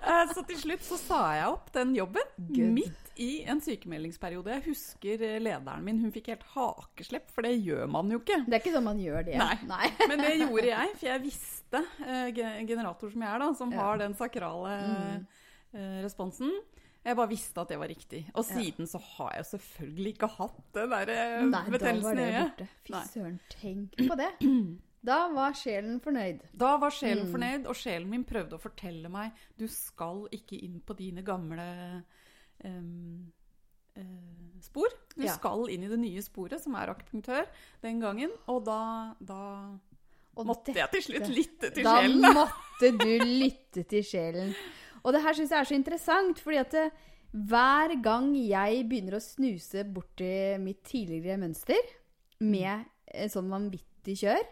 [0.00, 2.70] Eh, så til slutt så sa jeg opp den jobben Good.
[2.72, 4.52] midt i en sykemeldingsperiode.
[4.56, 8.38] Jeg husker eh, lederen min, hun fikk helt hakeslepp, for det gjør man jo ikke.
[8.46, 9.36] Det er ikke sånn man gjør det.
[9.68, 9.90] Nei.
[10.08, 11.82] Men det gjorde jeg, for jeg visste,
[12.70, 13.82] generator som jeg er, da, som Ja.
[13.84, 15.26] har den sakrale Mm.
[16.06, 16.50] responsen.
[17.04, 18.26] Jeg bare visste at det var riktig.
[18.34, 18.58] Og Ja.
[18.60, 22.68] siden så har jeg selvfølgelig ikke hatt den der eh, Nei, betennelsen i det øyet.
[22.84, 24.30] Fy søren, tenk på det.
[25.02, 26.42] Da var sjelen fornøyd.
[26.60, 27.30] Da var sjelen Mm.
[27.32, 32.02] fornøyd, og sjelen min prøvde å fortelle meg du skal ikke inn på dine gamle
[32.64, 33.32] um,
[33.96, 34.88] uh, spor.
[35.16, 35.32] Du Ja.
[35.38, 37.46] skal inn i det nye sporet, som er akupunktør,
[37.80, 38.30] den gangen.
[38.46, 39.78] Og da, da
[40.36, 42.20] Og måtte jeg til slutt lytte til Da sjelen.
[42.20, 42.32] da.
[42.34, 44.54] måtte du lytte til sjelen.
[45.04, 46.86] Og det her syns jeg er så interessant, fordi at det,
[47.30, 51.92] hver gang jeg begynner å snuse borti mitt tidligere mønster
[52.42, 54.42] med en sånn vanvittig kjør,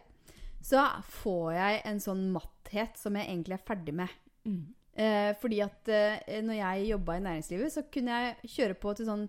[0.62, 0.84] så
[1.22, 4.14] får jeg en sånn matthet som jeg egentlig er ferdig med.
[4.46, 4.62] Mm.
[4.98, 9.08] Eh, fordi at eh, når jeg jobba i næringslivet, så kunne jeg kjøre på til
[9.08, 9.24] sånn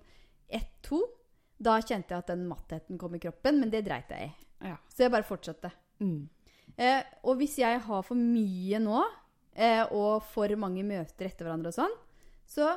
[0.60, 1.01] 1-2.
[1.60, 4.34] Da kjente jeg at den mattheten kom i kroppen, men det dreit jeg i.
[4.71, 4.77] Ja.
[4.89, 5.71] Så jeg bare fortsatte.
[6.01, 6.27] Mm.
[6.79, 9.18] Eh, og hvis jeg har for mye nå, eh,
[9.91, 11.95] og for mange møter etter hverandre og sånn,
[12.49, 12.73] så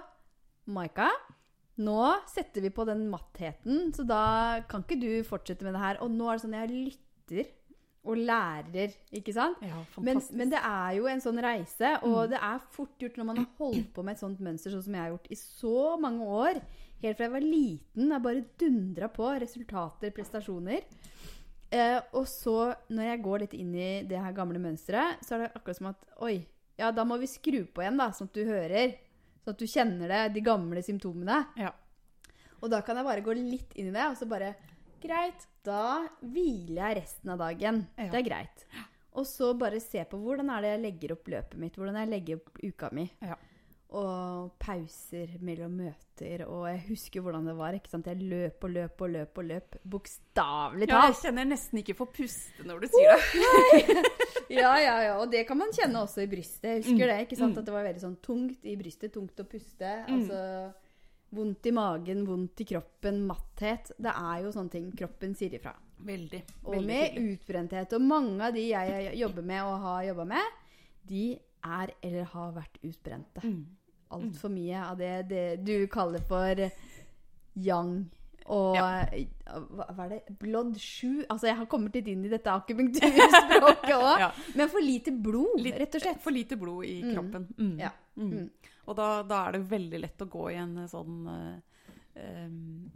[0.72, 1.08] Maika,
[1.82, 4.24] nå setter vi på den mattheten, så da
[4.68, 5.98] kan ikke du fortsette med det her.
[6.04, 7.50] Og nå er det sånn jeg lytter
[8.02, 9.61] og lærer, ikke sant?
[9.62, 13.28] Ja, Men, men det er jo en sånn reise, og det er fort gjort når
[13.28, 15.76] man har holdt på med et sånt mønster, sånn som jeg har gjort i så
[16.02, 16.58] mange år.
[17.02, 18.11] Helt fra jeg var liten.
[18.11, 19.28] Jeg bare dundra på.
[19.42, 20.85] Resultater, prestasjoner.
[21.72, 22.56] Eh, og så,
[22.92, 25.88] når jeg går litt inn i det her gamle mønsteret, så er det akkurat som
[25.90, 26.37] at Oi,
[26.82, 28.96] ja, da må vi skru på igjen, da, sånn at du hører.
[29.42, 31.38] Sånn at du kjenner det, de gamle symptomene.
[31.58, 31.72] Ja.
[32.62, 34.54] Og da kan jeg bare gå litt inn i det, og så bare
[35.02, 37.80] Greit, da hviler jeg resten av dagen.
[37.98, 38.06] Ja.
[38.12, 38.66] Det er greit.
[39.18, 42.10] Og så bare se på hvordan er det jeg legger opp løpet mitt, hvordan jeg
[42.12, 43.08] legger opp uka mi.
[43.18, 43.34] Ja.
[43.92, 46.44] Og pauser mellom møter.
[46.48, 47.74] Og jeg husker hvordan det var.
[47.76, 48.07] ikke sant?
[48.09, 49.76] Jeg løp og løp og løp og løp.
[49.94, 54.05] Bokstavelig Ja, jeg kjenner nesten ikke for puste når du sier det.
[54.52, 55.12] Ja, ja, ja.
[55.22, 56.68] Og det kan man kjenne også i brystet.
[56.68, 57.09] Jeg husker Mm.
[57.12, 57.20] det.
[57.26, 57.55] ikke sant?
[57.55, 57.59] Mm.
[57.59, 59.12] At det var veldig sånn tungt i brystet.
[59.14, 59.92] Tungt å puste.
[60.09, 60.16] Mm.
[60.18, 60.40] Altså
[61.33, 63.92] vondt i magen, vondt i kroppen, matthet.
[63.96, 65.72] Det er jo sånne ting kroppen sier ifra.
[66.05, 66.42] Veldig.
[66.64, 67.38] Og veldig med veldig.
[67.38, 67.92] utbrenthet.
[67.96, 70.59] Og mange av de jeg jobber med og har jobba med,
[71.09, 73.40] de er eller har vært utbrente.
[73.46, 73.64] Mm.
[74.12, 76.61] Altfor mye av det, det du kaller for
[77.55, 78.11] yang.
[78.51, 79.05] Og Ja.
[79.46, 80.38] hva, er det?
[80.40, 81.25] Blood 7?
[81.31, 84.18] Altså, jeg har kommet litt inn i dette akupunkturspråket òg.
[84.25, 84.31] Ja.
[84.59, 86.20] Men for lite blod, Litt- rett og slett.
[86.25, 87.12] For lite blod i Mm.
[87.14, 87.46] kroppen.
[87.59, 87.77] Mm.
[87.81, 87.90] Ja.
[88.18, 88.33] Mm.
[88.33, 88.51] Mm.
[88.88, 91.29] Og da, da er det veldig lett å gå i en sånn
[92.16, 92.48] eh,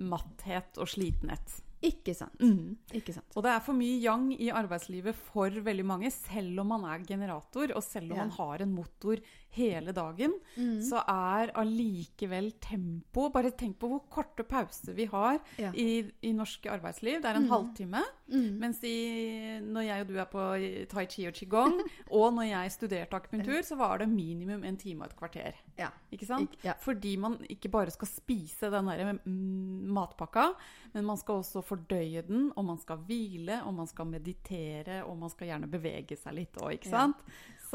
[0.03, 1.61] matthet og slitenhet.
[1.87, 2.41] Ikke sant.
[2.41, 2.75] Mm.
[2.97, 3.29] Ikke sant.
[3.37, 7.05] Og det er for mye yang i arbeidslivet for veldig mange, selv om man er
[7.07, 9.21] generator, og selv om man har en motor
[9.57, 10.81] hele dagen, Mm.
[10.81, 15.71] så er allikevel tempo Bare tenk på hvor korte pauser vi har Ja.
[15.75, 17.21] i, i norsk arbeidsliv.
[17.23, 17.51] Det er en Mm.
[17.51, 18.03] halvtime.
[18.31, 18.59] Mm.
[18.59, 22.73] Mens i, når jeg og du er på tai chi og qigong, og når jeg
[22.73, 25.55] studerte akupunktur, så var det minimum en time og et kvarter.
[25.79, 25.89] Ja.
[26.13, 26.57] Ikke sant?
[26.65, 26.73] Ja.
[26.81, 30.49] Fordi man ikke bare skal spise den der mm, matpakka,
[30.95, 35.19] men man skal også fordøye den, og man skal hvile, og man skal meditere, og
[35.19, 37.17] man skal gjerne bevege seg litt òg, ikke sant?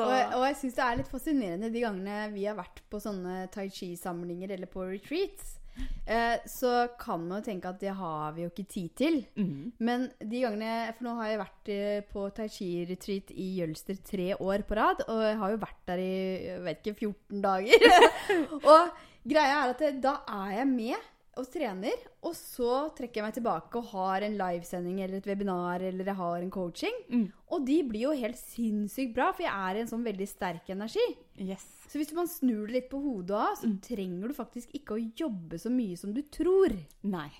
[0.02, 3.02] Så, Og, og jeg syns det er litt fascinerende de gangene vi har vært på
[3.02, 5.58] sånne tai chi-samlinger eller på retreats.
[6.06, 9.20] Eh, så kan man jo tenke at det har vi jo ikke tid til.
[9.38, 14.02] mm, Men de gangene For nå har jeg vært eh, på tai chi-retreat i Jølster
[14.04, 15.06] tre år på rad.
[15.08, 16.12] Og jeg har jo vært der i
[16.50, 17.88] jeg vet ikke, 14 dager.
[18.74, 21.94] og greia er at da er jeg med og trener,
[22.28, 26.16] og så trekker jeg meg tilbake og har en livesending eller et webinar eller jeg
[26.16, 26.98] har en coaching.
[27.10, 30.28] mm, Og de blir jo helt sinnssykt bra, for jeg er i en sånn veldig
[30.28, 31.06] sterk energi.
[31.40, 31.64] yes.
[31.88, 33.80] Så hvis man snur det litt på hodet òg, så Mm.
[33.82, 36.76] trenger du faktisk ikke å jobbe så mye som du tror.
[37.04, 37.32] Nei.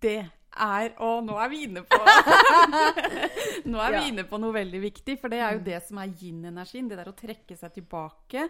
[0.00, 1.98] Det er Å, nå er vi inne på
[3.68, 4.00] Nå er Ja.
[4.08, 6.88] inne på noe veldig viktig, for det er jo det som er yin-energien.
[6.88, 8.46] Det der å trekke seg tilbake,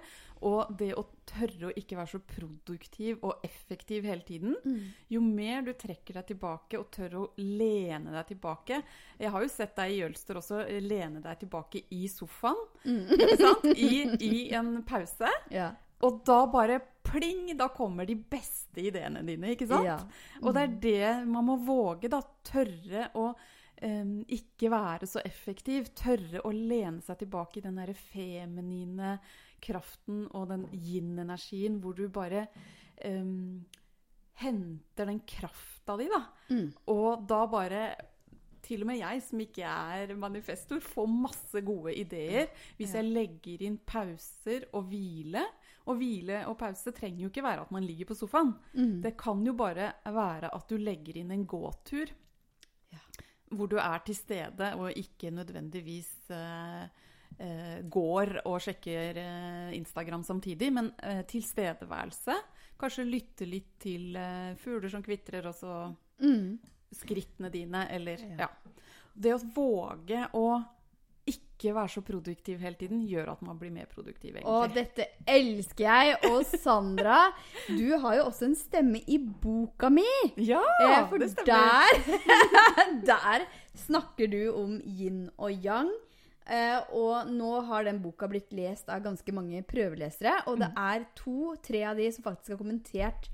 [0.47, 4.55] og det å tørre å ikke være så produktiv og effektiv hele tiden.
[5.11, 8.83] Jo mer du trekker deg tilbake og tør å lene deg tilbake
[9.19, 12.63] Jeg har jo sett deg i Jølster også lene deg tilbake i sofaen.
[13.41, 13.65] Sant?
[13.75, 15.29] I, I en pause.
[15.51, 15.73] Ja.
[16.07, 17.53] Og da bare pling!
[17.59, 19.89] Da kommer de beste ideene dine, ikke sant?
[19.89, 19.99] Ja.
[20.45, 22.21] Og det er det man må våge, da.
[22.49, 25.91] Tørre å um, ikke være så effektiv.
[25.99, 29.17] Tørre å lene seg tilbake i den derre feminine
[29.65, 32.47] kraften og den yin-energien hvor du bare
[33.03, 33.65] um,
[34.39, 36.23] henter den krafta di, da.
[36.53, 36.69] Mm.
[36.95, 37.83] Og da bare
[38.69, 43.65] til og med jeg, som ikke er manifestor, får masse gode ideer hvis jeg legger
[43.65, 45.45] inn pauser og hvile.
[45.89, 48.51] Og hvile og pause trenger jo ikke være at man ligger på sofaen.
[48.75, 49.01] Mm.
[49.03, 52.11] Det kan jo bare være at du legger inn en gåtur.
[52.93, 53.01] Ja.
[53.57, 56.85] Hvor du er til stede og ikke nødvendigvis eh,
[57.41, 62.37] eh, går og sjekker eh, Instagram samtidig, men eh, tilstedeværelse.
[62.79, 66.59] Kanskje lytte litt til eh, fugler som kvitrer, og så Mm.
[66.93, 68.37] skrittene dine, eller Ja.
[68.45, 68.49] ja.
[69.15, 70.45] Det å våge å
[71.59, 74.47] ikke være så produktiv hele tiden, gjør at man blir mer produktiv, egentlig.
[74.47, 76.17] Å, dette elsker jeg.
[76.31, 77.19] Og Sandra,
[77.67, 80.07] du har jo også en stemme i boka mi.
[80.39, 81.99] Ja, Eh, for det stemmer.
[81.99, 85.91] der, der snakker du om yin og yang.
[86.49, 90.39] Eh, og nå har den boka blitt lest av ganske mange prøvelesere.
[90.49, 93.29] Og det er to-tre av de som faktisk har kommentert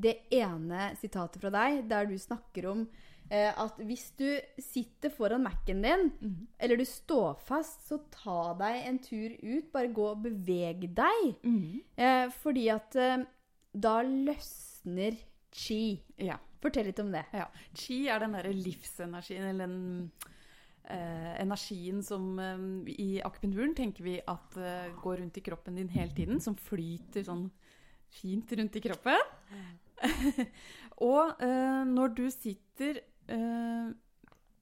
[0.00, 2.84] det ene sitatet fra deg, der du snakker om
[3.30, 4.26] at hvis du
[4.58, 6.38] sitter foran Mac-en din, mm.
[6.58, 9.68] eller du står fast, så ta deg en tur ut.
[9.70, 11.28] Bare gå og beveg deg.
[11.46, 11.78] Mm.
[11.94, 13.22] Eh, fordi at eh,
[13.70, 15.18] da løsner
[15.54, 16.00] chi.
[16.18, 16.38] Ja.
[16.60, 17.24] Fortell litt om det.
[17.32, 17.46] Ja.
[17.76, 20.10] Chi er den derre livsenergien, eller den
[20.84, 22.66] eh, energien som eh,
[22.98, 27.24] I akupunkturen tenker vi at eh, går rundt i kroppen din hele tiden, som flyter
[27.26, 27.46] sånn
[28.10, 29.22] fint rundt i kroppen.
[31.12, 33.09] og eh, når du sitter eh,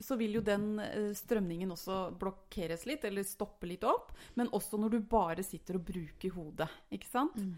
[0.01, 4.13] så vil jo den eh, strømningen også blokkeres litt, eller stoppe litt opp.
[4.39, 7.37] Men også når du bare sitter og bruker hodet, ikke sant?
[7.43, 7.57] Mm.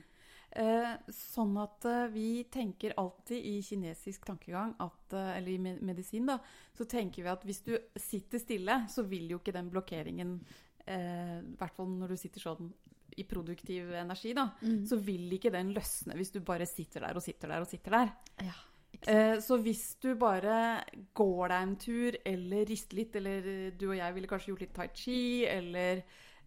[0.51, 5.77] Eh, sånn at eh, vi tenker alltid i kinesisk tankegang, at, eh, eller i me-
[5.93, 6.39] medisin, da,
[6.75, 10.39] så tenker vi at hvis du sitter stille, så vil jo ikke den blokkeringen
[10.87, 12.73] eh, I hvert fall når du sitter sånn
[13.21, 14.81] i produktiv energi, da, Mm.
[14.89, 17.91] så vil ikke den løsne hvis du bare sitter der og sitter der og sitter
[17.99, 18.13] der.
[18.41, 18.55] Ja?
[18.57, 18.67] Eh,
[19.41, 20.83] så hvis du bare
[21.17, 23.47] går deg en tur, eller rister litt, eller
[23.79, 26.03] du og jeg ville kanskje gjort litt tai chi, eller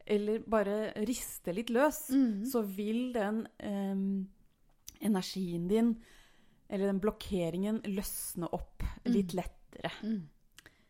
[0.05, 2.45] eller bare riste litt løs, mm.
[2.51, 4.25] så vil den em,
[5.03, 5.93] energien din,
[6.67, 9.93] eller den blokkeringen, løsne opp litt lettere.
[10.03, 10.21] Mm.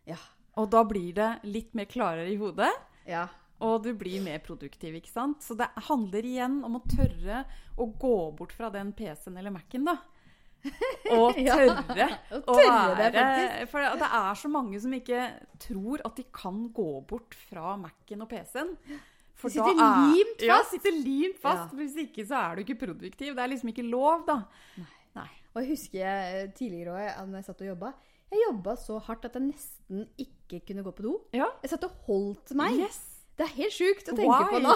[0.10, 0.18] Ja.
[0.62, 2.72] Og da blir det litt mer klarere i hodet,
[3.10, 3.28] Ja.
[3.60, 5.44] og du blir mer produktiv, ikke sant?
[5.46, 7.44] Så det handler igjen om å tørre
[7.78, 9.98] å gå bort fra den PC-en eller Mac-en, da.
[11.12, 11.56] Og Ja.
[11.58, 13.72] tørre Å å tørre det, være faktisk.
[13.74, 15.24] For det er så mange som ikke
[15.60, 18.72] tror at de kan gå bort fra Mac-en og PC-en.
[19.36, 20.72] For De sitter er- limt Ja, fast.
[20.72, 21.74] sitter limt fast.
[21.74, 21.78] Ja.
[21.82, 23.36] Hvis ikke så er du ikke produktiv.
[23.36, 24.40] Det er liksom ikke lov, da.
[25.16, 25.28] Nei.
[25.54, 27.94] Og jeg husker eh, tidligere òg, da jeg satt og jobba.
[28.34, 31.12] Jeg jobba så hardt at jeg nesten ikke kunne gå på do.
[31.36, 31.50] Ja.
[31.62, 32.80] Jeg satt og holdt meg.
[32.80, 33.13] Yes.
[33.34, 34.50] Det er helt sjukt å tenke Why?
[34.52, 34.74] på nå.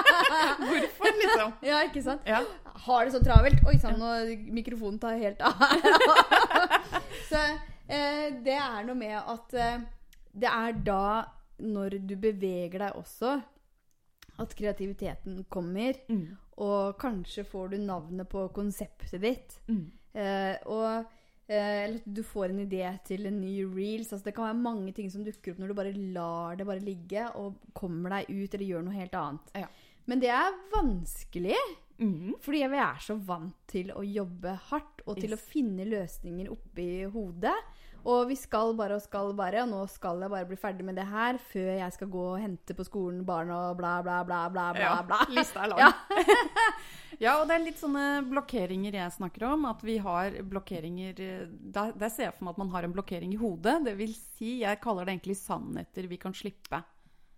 [0.68, 1.54] Hvorfor, liksom?
[1.68, 2.28] Ja, ikke sant?
[2.28, 2.42] Ja.
[2.86, 3.62] Har det så travelt.
[3.64, 4.10] Oi sann, nå
[4.52, 5.62] mikrofonen tar helt av.
[7.30, 7.40] så
[7.88, 9.78] eh, det er noe med at eh,
[10.36, 11.06] det er da,
[11.64, 13.38] når du beveger deg også,
[14.44, 15.96] at kreativiteten kommer.
[16.12, 16.36] Mm.
[16.60, 19.56] Og kanskje får du navnet på konseptet ditt.
[19.72, 19.86] Mm.
[20.16, 21.15] Eh, og
[21.48, 24.12] eller at du får en idé til en ny reels.
[24.12, 26.82] Altså, det kan være mange ting som dukker opp når du bare lar det bare
[26.82, 29.52] ligge og kommer deg ut eller gjør noe helt annet.
[29.54, 29.68] Ja.
[30.06, 31.56] Men det er vanskelig,
[31.98, 32.34] Mm.
[32.44, 35.40] fordi vi er så vant til å jobbe hardt og til Yes.
[35.40, 37.54] å finne løsninger oppi hodet.
[38.06, 40.94] Og vi skal bare og skal bare, og nå skal jeg bare bli ferdig med
[40.98, 44.44] det her før jeg skal gå og hente på skolen barn og bla, bla, bla,
[44.52, 44.84] bla, bla.
[44.84, 45.18] Ja, bla.
[45.36, 45.82] lista er lang.
[45.82, 45.92] Ja.
[47.16, 49.62] Ja, og det er litt sånne blokkeringer jeg snakker om.
[49.70, 52.92] At vi har blokkeringer eh, Der, der ser jeg for meg at man har en
[52.92, 53.78] blokkering i hodet.
[53.86, 56.82] Det vil si, jeg kaller det egentlig sannheter vi kan slippe.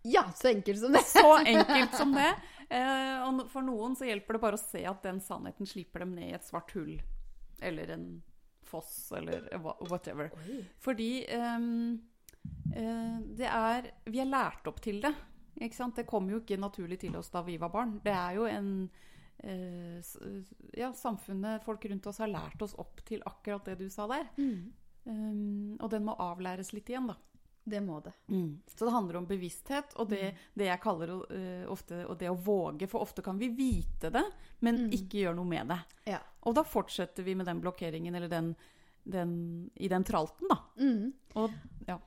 [0.02, 1.04] ja, så enkelt som det.
[1.06, 2.32] Så enkelt som det.
[2.74, 6.16] Eh, og for noen så hjelper det bare å se at den sannheten slipper dem
[6.16, 6.96] ned i et svart hull.
[7.62, 8.08] Eller en
[8.68, 9.90] foss, eller whatever.
[9.90, 10.30] whatever.
[10.84, 11.98] Fordi um,
[13.38, 15.14] det er Vi er lært opp til det.
[15.58, 15.96] Ikke sant?
[15.98, 17.96] Det kom jo ikke naturlig til oss da vi var barn.
[18.04, 18.68] Det er jo en
[19.44, 19.98] uh,
[20.76, 24.28] Ja, samfunnet, folk rundt oss har lært oss opp til akkurat det du sa der.
[25.08, 27.16] Um, og den må avlæres litt igjen, da.
[27.68, 28.14] Det må det.
[28.74, 32.36] Så det handler om bevissthet, og det, det jeg kaller uh, ofte og det å
[32.36, 32.88] våge.
[32.90, 34.24] For ofte kan vi vite det,
[34.64, 35.80] men ikke gjøre noe med det.
[36.14, 36.20] Ja.
[36.48, 38.54] Og da fortsetter vi med den blokkeringen eller den,
[39.04, 39.32] den
[39.76, 40.62] i den tralten, da.
[40.80, 41.10] Mm.
[41.40, 41.98] Og ja.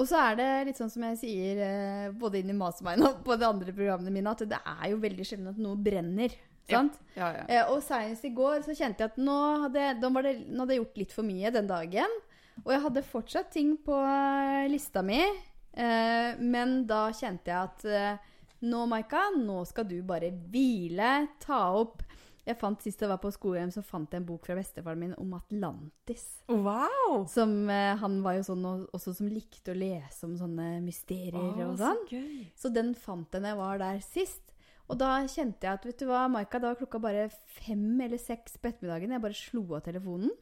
[0.00, 3.18] Og så er det litt sånn som jeg sier eh, både inn i Mastermind og
[3.26, 6.32] på de andre programmene mine, at det er jo veldig sjelden at noe brenner.
[6.70, 6.96] Sant?
[7.16, 7.44] Ja, ja.
[7.50, 10.62] Eh, og senest i går så kjente jeg at nå hadde, nå var det, nå
[10.62, 12.16] hadde jeg gjort litt for mye den dagen.
[12.64, 17.86] Og jeg hadde fortsatt ting på eh, lista mi, eh, men da kjente jeg at
[17.88, 18.34] eh,
[18.68, 22.02] nå, Maika, nå skal du bare hvile, ta opp
[22.44, 25.16] Jeg fant Sist jeg var på skolehjem, så fant jeg en bok fra bestefaren min
[25.20, 26.24] om Atlantis.
[26.50, 27.22] Wow!
[27.30, 31.76] Som, eh, han var jo sånn også som likte å lese om sånne mysterier og
[31.78, 32.04] sånn.
[32.08, 32.46] så gøy.
[32.58, 34.42] Så den fant jeg når jeg var der sist.
[34.90, 37.28] Og da kjente jeg at vet du hva, Maika, da var klokka bare
[37.60, 39.14] fem eller seks på ettermiddagen.
[39.14, 40.32] Jeg bare slo av telefonen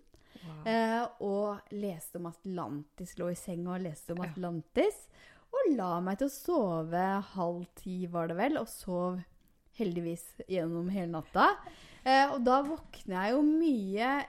[0.45, 0.67] Wow.
[0.67, 3.17] eh, og leste om Atlantis.
[3.19, 4.31] Lå i senga og leste om Ja.
[4.31, 5.09] Atlantis.
[5.53, 9.21] Og la meg til å sove halv ti, var det vel, og sov
[9.79, 11.49] heldigvis gjennom hele natta.
[12.05, 14.27] Eh, og da våkner jeg jo mye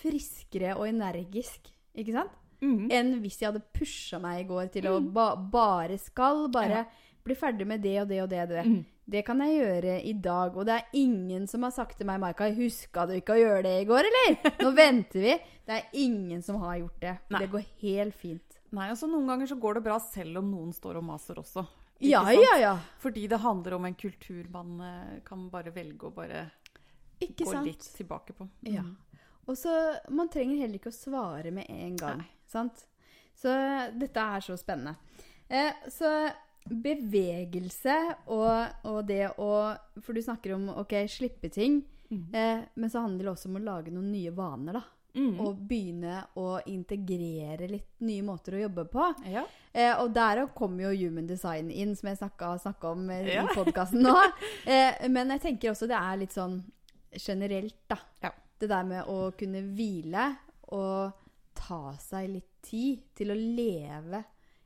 [0.00, 2.40] friskere og energisk, ikke sant?
[2.64, 2.86] Mm.
[2.90, 6.84] enn hvis jeg hadde pusha meg i går til å ba bare skal, bare Ja.
[7.24, 8.40] bli ferdig med det og det og det.
[8.42, 8.64] og det.
[8.64, 8.84] Mhm.
[9.04, 10.56] Det kan jeg gjøre i dag.
[10.56, 13.62] Og det er ingen som har sagt til meg, Maika, huska du ikke å gjøre
[13.66, 14.36] det i går, eller?
[14.64, 15.34] Nå venter vi.
[15.64, 17.14] Det er ingen som har gjort det.
[17.34, 17.40] Nei.
[17.44, 18.60] Det går helt fint.
[18.74, 21.66] Nei, altså Noen ganger så går det bra selv om noen står og maser også.
[22.02, 22.72] Ja, ja, ja.
[23.00, 26.46] Fordi det handler om en kultur man eh, kan bare velge å bare
[27.22, 27.68] Ikke gå sant?
[27.68, 28.48] litt tilbake på.
[28.66, 28.82] Ja.
[28.82, 28.96] Mhm.
[29.44, 29.70] Og så,
[30.08, 32.22] Man trenger heller ikke å svare med en gang.
[32.24, 32.30] Nei.
[32.48, 32.86] Sant?
[33.36, 33.52] Så
[33.92, 34.96] dette er så spennende.
[35.48, 36.08] Eh, så
[36.64, 37.94] bevegelse
[38.32, 39.50] og, og det å
[40.00, 41.82] For du snakker om ok, slippe ting.
[42.08, 42.26] Mm.
[42.32, 44.80] Eh, men så handler det også om å lage noen nye vaner.
[44.80, 44.84] da.
[45.14, 45.34] Mm.
[45.44, 49.06] Og begynne å integrere litt nye måter å jobbe på.
[49.30, 49.44] Ja.
[49.72, 53.44] Eh, og der kommer jo human design inn, som jeg snakka om eh, Ja.
[53.46, 54.16] i podkasten nå.
[54.66, 56.58] Eh, men jeg tenker også det er litt sånn
[57.14, 58.00] generelt, da.
[58.24, 58.32] Ja.
[58.58, 60.28] Det der med å kunne hvile
[60.74, 61.14] og
[61.54, 64.22] ta seg litt tid til å leve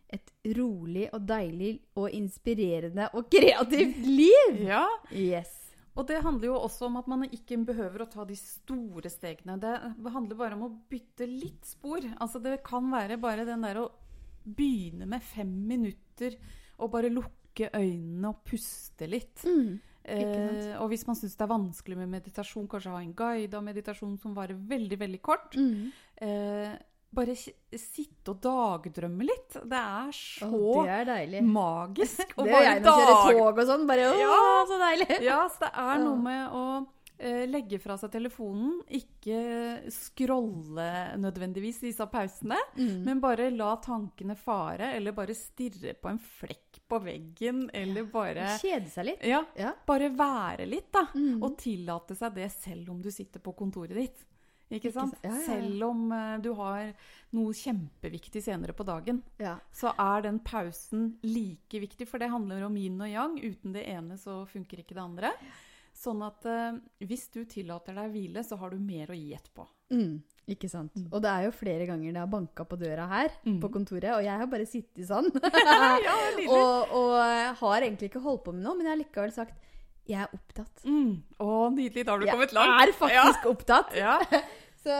[0.08, 4.60] et rolig og deilig og inspirerende og kreativt liv.
[4.64, 4.84] ja.
[5.12, 5.54] Yes.
[5.98, 9.56] Og det handler jo også om at man ikke behøver å ta de store stegene.
[9.58, 9.72] Det
[10.14, 12.04] handler bare om å bytte litt spor.
[12.22, 13.88] Altså Det kan være bare den der å
[14.46, 16.36] begynne med fem minutter
[16.78, 19.42] og bare lukke øynene og puste litt.
[19.42, 19.80] Mm.
[20.08, 24.14] Eh, og hvis man syns det er vanskelig med meditasjon, kanskje ha en guida meditasjon
[24.22, 25.58] som varer veldig, veldig kort.
[25.58, 25.90] Mm.
[26.22, 26.78] Eh,
[27.14, 29.56] bare sitte og dagdrømme litt.
[29.64, 33.66] Det er så oh, det er magisk Det gjør jeg når jeg kjører tog og
[33.72, 33.86] sånn.
[33.88, 34.38] Bare Ja.
[34.68, 35.20] så deilig.
[35.24, 36.64] Ja, så det er noe med å
[37.18, 39.40] eh, legge fra seg telefonen, ikke
[39.90, 43.02] scrolle nødvendigvis disse pausene, Mm.
[43.04, 48.46] men bare la tankene fare, eller bare stirre på en flekk på veggen, eller bare
[48.62, 49.24] Kjede seg litt.
[49.26, 49.72] Ja, Ja.
[49.86, 51.06] bare være litt, da.
[51.14, 51.42] Mm.
[51.42, 54.24] Og tillate seg det selv om du sitter på kontoret ditt.
[54.70, 55.14] Ikke Ikke sant?
[55.14, 55.24] sant?
[55.24, 55.44] Ja, ja.
[55.46, 56.90] Selv om eh, du har
[57.33, 59.57] noe kjempeviktig senere på dagen, Ja.
[59.72, 63.38] så er den pausen like viktig, for det handler om yin og yang.
[63.40, 65.33] Uten det ene så funker ikke det andre.
[65.98, 66.76] Sånn at eh,
[67.09, 69.64] hvis du tillater deg hvile, så har du mer å gi etterpå.
[69.90, 70.20] Mm,
[70.52, 70.92] ikke sant.
[71.11, 73.61] Og det er jo flere ganger det har banka på døra her Mm.
[73.61, 75.33] på kontoret, og jeg har bare sittet sånn.
[76.04, 76.14] ja,
[76.54, 77.16] og, og
[77.64, 79.64] har egentlig ikke holdt på med noe, men jeg har likevel sagt
[80.08, 80.84] jeg er opptatt.
[80.88, 81.10] Mm.
[81.44, 82.04] Å, nydelig.
[82.08, 82.72] Da har du Jeg kommet langt.
[82.80, 83.94] Jeg er faktisk opptatt.
[83.98, 84.16] Ja.
[84.84, 84.94] Så,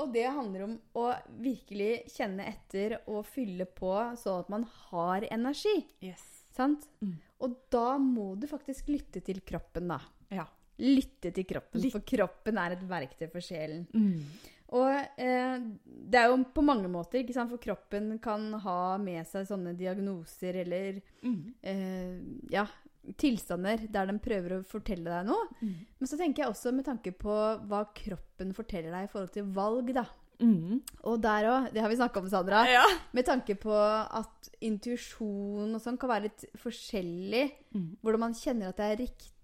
[0.00, 1.08] og det handler om å
[1.42, 5.74] virkelig kjenne etter og fylle på sånn at man har energi.
[6.00, 6.22] Yes.
[6.56, 6.86] Sant?
[7.04, 7.16] Mm.
[7.44, 9.98] Og da må du faktisk lytte til kroppen, da.
[10.32, 10.46] Ja.
[10.80, 13.84] Lytte til kroppen, Lytt- for kroppen er et verktøy for sjelen.
[13.92, 14.22] Mm.
[14.76, 14.88] Og
[15.20, 17.50] eh, det er jo på mange måter, ikke sant?
[17.52, 21.38] for kroppen kan ha med seg sånne diagnoser eller Mm.
[21.62, 22.16] eh,
[22.54, 22.64] ja,
[23.18, 25.46] tilstander der den prøver å fortelle deg noe.
[25.62, 25.74] Mm.
[26.00, 27.32] Men så tenker jeg også med tanke på
[27.68, 30.04] hva kroppen forteller deg i forhold til valg, da.
[30.36, 30.82] Mm.
[31.08, 32.84] Og der òg, det har vi snakka om, Sandra, Ja.
[33.16, 37.52] med tanke på at intuisjon og sånn kan være litt forskjellig.
[37.72, 37.96] Mm.
[38.02, 39.35] Hvordan man kjenner at det er riktig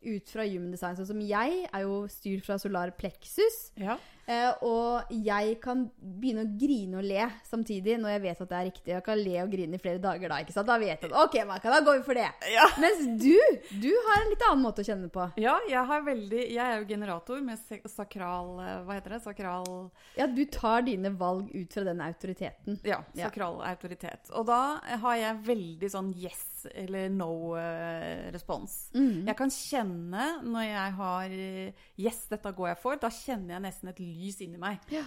[0.00, 0.96] ut fra human design.
[0.96, 3.70] Sånn som jeg er jo styrt fra solar plexus.
[3.76, 3.98] ja.
[4.30, 8.58] Eh, og jeg kan begynne å grine og le samtidig når jeg vet at det
[8.60, 8.92] er riktig.
[8.92, 10.36] Jeg kan le og grine i flere dager da.
[10.44, 10.68] ikke sant?
[10.68, 12.28] Da vet jeg ok, Maka, da går vi for det.
[12.52, 12.68] Ja.
[12.78, 13.34] Mens du,
[13.82, 15.24] du har en litt annen måte å kjenne på.
[15.40, 17.58] Ja, jeg har veldig Jeg er jo generator med
[17.90, 19.20] sakral eh, Hva heter det?
[19.24, 19.66] Sakral
[20.20, 22.78] Ja, Du tar dine valg ut fra den autoriteten.
[22.86, 23.26] Ja, Ja.
[23.32, 24.30] sakral autoritet.
[24.30, 28.90] Og da har jeg veldig sånn yes eller no-respons.
[28.94, 29.26] Mm.
[29.28, 31.34] Jeg kan kjenne når jeg har
[32.00, 34.82] yes, dette går jeg for, da kjenner jeg nesten et lys inni meg.
[34.92, 35.04] Ja,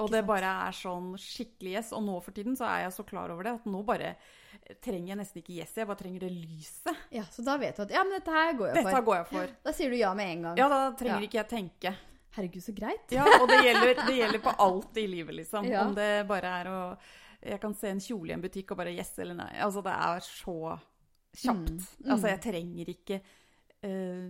[0.00, 0.28] Og det sant?
[0.30, 1.90] bare er sånn skikkelig yes.
[1.96, 4.14] Og nå for tiden så er jeg så klar over det at nå bare
[4.84, 7.02] trenger jeg nesten ikke yes, jeg bare trenger det lyset.
[7.12, 9.06] Ja, Så da vet du at ja, men dette her går jeg Dette for.
[9.10, 9.52] går jeg for.
[9.66, 10.56] Da sier du ja med en gang.
[10.62, 11.28] Ja, da trenger Ja.
[11.28, 11.94] ikke jeg tenke.
[12.32, 13.10] Herregud, så greit.
[13.12, 15.66] Ja, og det gjelder, det gjelder på alt i livet, liksom.
[15.68, 15.82] Ja.
[15.84, 16.78] Om det bare er å
[17.42, 19.50] Jeg kan se en kjole i en butikk og bare yes eller nei.
[19.60, 20.78] Altså, det er så
[21.34, 21.70] kjapt.
[21.70, 22.10] Mm, mm.
[22.12, 23.20] Altså, jeg trenger ikke
[23.84, 24.28] uh,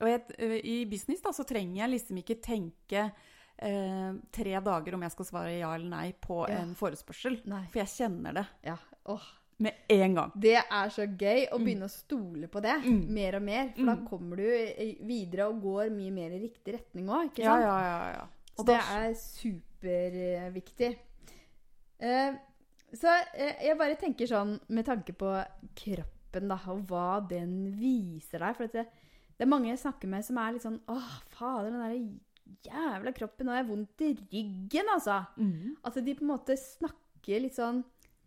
[0.00, 3.06] Og jeg, uh, i business, da, så trenger jeg liksom ikke tenke
[3.62, 6.58] uh, tre dager om jeg skal svare ja eller nei på Ja.
[6.60, 7.40] en forespørsel.
[7.48, 7.64] Nei.
[7.72, 8.76] For jeg kjenner det Ja,
[9.08, 9.22] Oh.
[9.58, 10.32] med en gang.
[10.36, 13.08] Det er så gøy å begynne å stole på det Mm.
[13.08, 13.72] mer og mer.
[13.72, 14.06] For da Mm.
[14.08, 14.42] kommer du
[15.06, 17.62] videre og går mye mer i riktig retning òg, ikke sant?
[17.62, 17.80] ja, ja.
[17.80, 18.12] ja.
[18.18, 18.26] ja.
[18.58, 20.96] Og det er superviktig.
[22.00, 22.34] Eh,
[22.98, 25.32] så eh, jeg bare tenker sånn med tanke på
[25.78, 28.56] kroppen, da, og hva den viser deg.
[28.58, 28.86] For det,
[29.36, 33.12] det er mange jeg snakker med som er litt sånn Åh, fader, den der jævla
[33.16, 35.20] kroppen, nå har jeg vondt i ryggen, altså.
[35.40, 35.76] Mm.
[35.86, 37.84] At de på en måte snakker litt sånn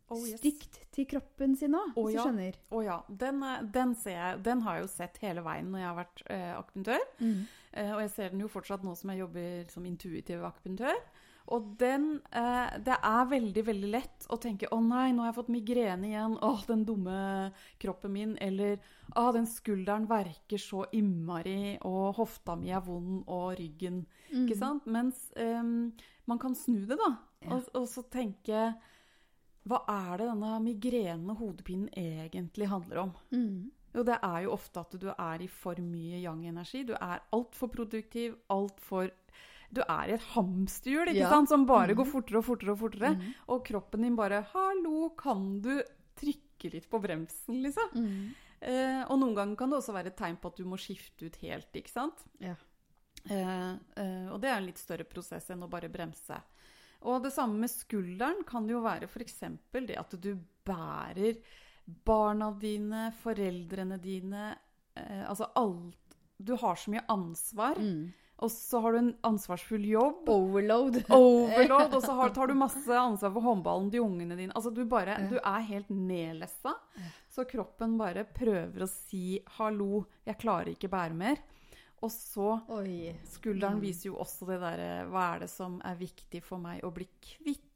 [0.09, 0.39] Oh, yes.
[0.41, 2.23] stygt til kroppen sin òg, Å, hvis ja.
[2.23, 2.55] du skjønner.
[2.73, 2.95] Å ja.
[3.21, 5.97] Den, er- den ser jeg Den har jeg jo sett hele veien når jeg har
[5.99, 7.03] vært eh, akupunktør.
[7.21, 7.27] Eh,
[7.73, 10.97] og jeg ser den jo fortsatt nå som jeg jobber som intuitiv akupunktør.
[11.49, 15.39] Og den eh, Det er veldig, veldig lett å tenke 'Å nei, nå har jeg
[15.39, 16.37] fått migrene igjen'.
[16.37, 17.51] 'Å, den dumme
[17.81, 18.37] kroppen min'.
[18.41, 18.77] Eller
[19.15, 24.05] 'Å, den skulderen verker så innmari', og 'hofta mi er vond', og 'ryggen'.
[24.29, 24.85] Ikke sant?
[24.85, 25.91] Mens ehm,
[26.27, 27.17] man kan snu det, da.
[27.41, 27.55] Ja.
[27.55, 28.75] Og, og så tenke
[29.65, 33.11] Hva er det denne migrenen og hodepinen egentlig handler om?
[33.31, 33.71] Mm.
[33.95, 36.83] Jo, det er jo ofte at du er i for mye yang-energi.
[36.85, 39.09] Du er altfor produktiv, altfor
[39.71, 41.29] Du er i et hamsterhjul ikke Ja.
[41.29, 41.47] sant?
[41.49, 41.97] som bare Mhm.
[41.97, 42.71] går fortere og fortere.
[42.71, 43.09] Og fortere.
[43.15, 43.33] Mhm.
[43.49, 45.83] Og kroppen din bare 'Hallo, kan du
[46.15, 47.89] trykke litt på bremsen?' liksom.
[47.93, 48.33] Mm.
[48.61, 51.23] Eh, og noen ganger kan det også være et tegn på at du må skifte
[51.27, 52.15] ut helt, ikke sant?
[52.39, 52.55] Ja.
[53.29, 56.41] Eh, eh, og det er en litt større prosess enn å bare bremse.
[57.03, 59.39] Og det samme med skulderen kan jo være f.eks.
[59.71, 61.37] det at du bærer
[62.05, 64.55] barna dine, foreldrene dine
[64.95, 68.11] eh, Altså alt Du har så mye ansvar, Mm.
[68.39, 70.29] og så har du en ansvarsfull jobb.
[70.31, 71.01] Overload.
[71.11, 74.53] Overload, og så har, tar du masse ansvar for håndballen til ungene dine.
[74.55, 76.77] Altså, du, bare, du er helt nedlessa.
[77.29, 81.43] Så kroppen bare prøver å si 'hallo, jeg klarer ikke bære mer'.
[82.01, 83.11] Og så Oi.
[83.27, 83.81] Skulderen Mm.
[83.83, 87.09] viser jo også det derre Hva er det som er viktig for meg å bli
[87.19, 87.68] kvitt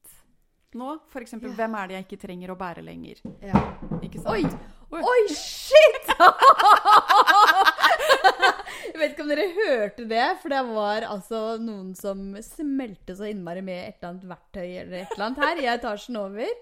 [0.79, 0.99] nå?
[1.13, 1.55] For eksempel, Ja.
[1.61, 3.21] hvem er det jeg ikke trenger å bære lenger?
[3.41, 3.63] Ja.
[4.01, 4.33] Ikke sant?
[4.33, 4.43] Oi!
[4.93, 5.01] Oi.
[5.01, 6.05] Oi, shit!
[9.03, 13.63] vet ikke om dere hørte det, for det var altså noen som smelte så innmari
[13.65, 16.53] med et eller annet verktøy eller et eller annet her i etasjen over.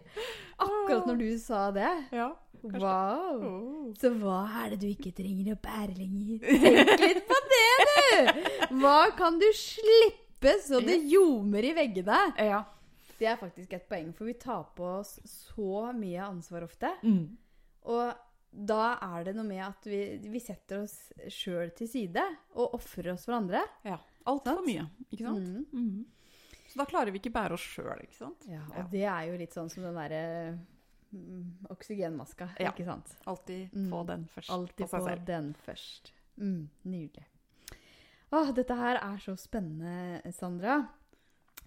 [0.61, 1.91] Akkurat når du sa det.
[2.15, 2.31] Ja.
[2.61, 3.41] Wow.
[3.41, 3.85] Oh.
[3.97, 6.43] Så hva er det du ikke trenger å bære lenger?
[6.45, 8.75] Tenk litt på det, du!
[8.83, 12.21] Hva kan du slippe så det ljomer i veggene?
[12.37, 12.61] Ja.
[13.21, 16.89] Det er faktisk et poeng, for vi tar på oss så mye ansvar ofte.
[17.05, 17.37] Mm.
[17.93, 18.13] Og
[18.51, 20.95] da er det noe med at vi, vi setter oss
[21.31, 22.23] sjøl til side
[22.57, 23.61] og ofrer oss for andre.
[23.85, 23.99] ja.
[24.29, 25.47] Altfor mye, ikke sant?
[25.47, 25.63] Mm.
[25.73, 26.01] Mhm.
[26.71, 28.43] Så da klarer vi ikke bære oss sjøl, ikke sant?
[28.47, 28.83] Ja, og Ja.
[28.91, 30.59] det er jo litt sånn som den derre
[31.11, 32.69] mm, oksygenmaska, Ja.
[32.71, 33.15] ikke sant?
[33.27, 33.89] Alltid Mm.
[33.91, 36.11] få den først Alltid på seg den først.
[36.37, 37.25] Mm, nydelig.
[38.31, 40.87] Åh, dette her er så spennende, Sandra.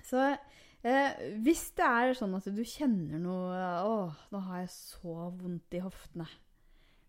[0.02, 0.38] Så
[0.86, 5.76] eh, hvis det er sånn at du kjenner noe Åh, nå har jeg så vondt
[5.76, 6.28] i hoftene.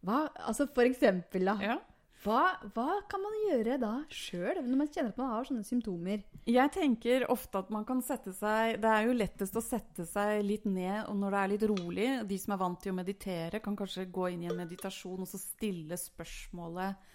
[0.06, 1.58] Hva, altså for eksempel, da.
[1.64, 1.78] Ja.
[2.26, 6.24] Hva, hva kan man gjøre da sjøl, når man kjenner at man har sånne symptomer?
[6.50, 10.40] Jeg tenker ofte at man kan sette seg Det er jo lettest å sette seg
[10.46, 12.08] litt ned og når det er litt rolig.
[12.30, 15.30] De som er vant til å meditere, kan kanskje gå inn i en meditasjon og
[15.30, 17.06] så stille spørsmålet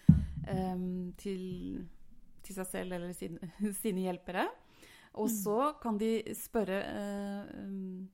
[0.46, 1.42] em, til,
[2.46, 3.50] til seg selv eller sine,
[3.82, 4.46] sine hjelpere.
[5.14, 8.06] Og så kan de spørre eh,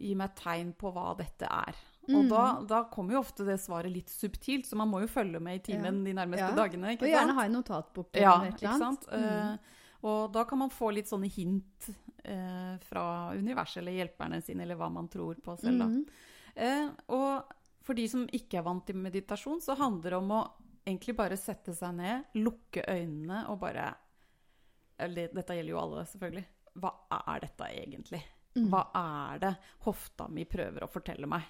[0.00, 1.76] Gi meg tegn på hva dette er.
[2.10, 5.38] Og da, da kommer jo ofte det svaret litt subtilt, så man må jo følge
[5.42, 6.56] med i timen de nærmeste Ja.
[6.56, 6.94] dagene.
[6.96, 9.04] ikke Og gjerne ha en notatbok Ja, ikke sant?
[9.12, 9.56] Eh,
[10.08, 11.90] og da kan man få litt sånne hint
[12.24, 13.04] eh, fra
[13.36, 15.78] universet eller hjelperne sine, eller hva man tror på selv.
[15.78, 15.86] Da.
[15.86, 16.06] Mhm.
[16.56, 17.52] Eh, og
[17.84, 20.42] for de som ikke er vant til meditasjon, så handler det om å
[20.86, 23.92] egentlig bare sette seg ned, lukke øynene og bare
[25.08, 26.46] Dette gjelder jo alle, selvfølgelig.
[26.80, 28.20] Hva er dette egentlig?
[28.56, 28.66] Mm.
[28.70, 29.52] Hva er det
[29.86, 31.46] hofta mi prøver å fortelle meg?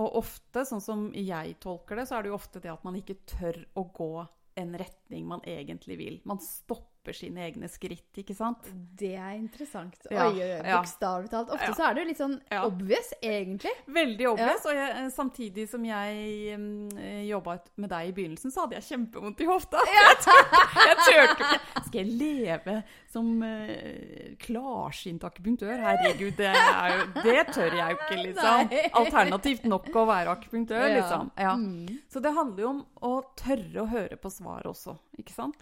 [0.00, 2.96] Og ofte, sånn som jeg tolker det, så er det jo ofte det at man
[2.96, 4.12] ikke tør å gå
[4.60, 6.16] en retning man egentlig vil.
[6.28, 8.62] Man stopper sine egne skritt, ikke sant?
[8.94, 9.96] Det er interessant.
[10.08, 10.68] Ja, Oi, oi, oi.
[10.76, 11.50] Bokstavelig talt.
[11.50, 11.74] Ofte Ja.
[11.74, 12.60] så er det jo litt sånn Ja.
[12.68, 13.72] obvious, egentlig.
[13.88, 14.64] Veldig obvious.
[14.70, 16.88] Og jeg, samtidig som jeg um,
[17.26, 19.78] jobba med deg i begynnelsen, så hadde jeg kjempevondt i hofta.
[19.92, 21.82] Jeg turte, ikke.
[21.86, 25.74] Skal jeg leve som uh, klarsynt akupunktør?
[25.82, 28.68] Herregud, det, jo, det tør jeg jo ikke, liksom.
[28.70, 28.82] Nei.
[29.02, 30.94] Alternativt nok å være akupunktør, Ja.
[31.00, 31.30] liksom.
[31.36, 31.54] Ja.
[31.56, 31.98] Mm.
[32.12, 35.56] Så det handler jo om å tørre å høre på svaret også, ikke sant?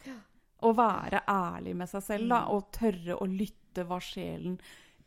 [0.62, 4.58] Å være ærlig med seg selv, da, og tørre å lytte hva sjelen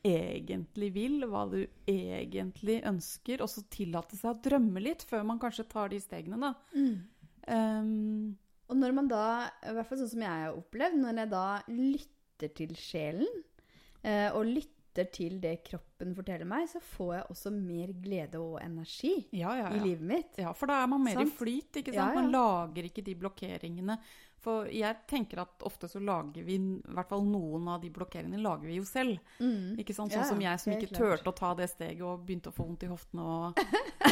[0.04, 5.39] egentlig vil, hva du egentlig ønsker, og så tillate seg å drømme litt før man
[5.39, 6.54] kanskje tar de stegene, da.
[7.47, 8.36] Um,
[8.72, 9.24] Og når man da,
[9.68, 13.41] i hvert fall sånn som jeg har opplevd, når jeg da lytter til sjelen,
[14.04, 18.60] eh, og lytter til det kroppen forteller meg, så får jeg også mer glede og
[18.62, 20.38] energi ja, ja, i livet mitt.
[20.41, 22.16] Ja, for da er man mer i flyt, ikke Ja, sant?
[22.16, 22.22] ja.
[22.22, 23.97] Man lager ikke de blokkeringene.
[24.44, 28.41] For jeg tenker at ofte så lager vi, i hvert fall noen av de blokkeringene
[28.44, 29.18] lager vi jo selv.
[29.39, 29.78] Mm.
[29.80, 30.12] Ikke sant?
[30.12, 32.66] Ja, Sånn som jeg som ikke turte å ta det steget og begynte å få
[32.68, 33.62] vondt i hoftene og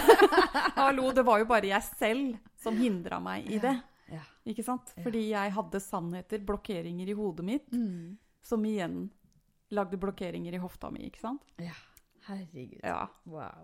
[0.79, 3.75] Hallo, det var jo bare jeg selv som hindra meg i det.
[4.11, 4.23] Ja.
[4.47, 4.93] Ikke sant?
[4.97, 5.03] Ja.
[5.05, 8.17] Fordi jeg hadde sannheter, blokkeringer i hodet mitt, Mm.
[8.43, 9.09] som igjen
[9.71, 11.43] lagde blokkeringer i hofta mi, ikke sant?
[11.59, 11.75] ja.
[12.27, 12.79] Herregud.
[12.85, 13.07] Ja.
[13.25, 13.63] Wow.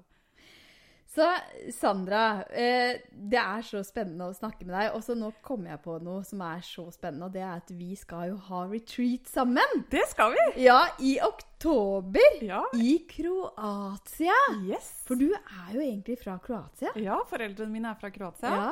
[1.18, 1.26] Så
[1.74, 4.92] Sandra, eh, det er så spennende å snakke med deg.
[4.94, 7.72] Og så nå kommer jeg på noe som er så spennende, og det er at
[7.74, 9.82] vi skal jo ha retreat sammen.
[9.90, 10.46] Det skal vi!
[10.68, 12.62] Ja, i oktober Ja.
[12.78, 14.38] i Kroatia.
[14.68, 14.92] Yes.
[15.08, 16.94] For du er jo egentlig fra Kroatia.
[17.02, 18.54] Ja, foreldrene mine er fra Kroatia.
[18.54, 18.72] Ja.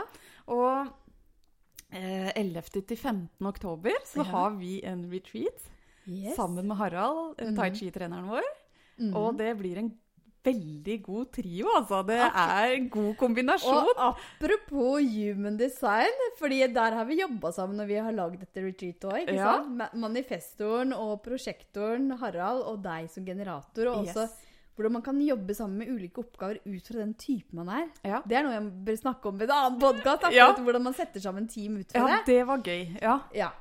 [0.54, 0.93] Og
[1.98, 2.62] eh, 11.
[2.86, 3.28] til 15.
[3.50, 4.30] oktober så Ja.
[4.36, 5.72] har vi en retreat
[6.06, 6.36] Yes.
[6.38, 7.56] sammen med Harald, mm.
[7.58, 8.43] tai chi-treneren vår.
[9.00, 9.16] Mm.
[9.18, 9.89] Og det blir en
[10.46, 12.00] veldig god trio, altså.
[12.08, 13.91] Det er en god kombinasjon.
[13.96, 18.64] Og apropos human design, fordi der har vi jobba sammen når vi har lagd dette
[18.66, 19.32] retreatet òg.
[19.34, 19.58] Ja.
[19.60, 19.96] sant?
[20.06, 23.89] Manifestoren og prosjektoren, Harald og deg som generator.
[23.91, 24.36] Og også Yes.
[24.76, 27.86] hvordan man kan jobbe sammen med ulike oppgaver ut fra den typen man er.
[28.04, 28.22] Ja.
[28.28, 30.26] Det er noe jeg bør snakke om ved en annen podkast.
[30.36, 30.50] Ja.
[30.54, 32.26] Hvordan man setter sammen team ut fra ja, det.
[32.34, 32.98] det var gøy.
[33.02, 33.20] Ja.
[33.34, 33.52] Ja.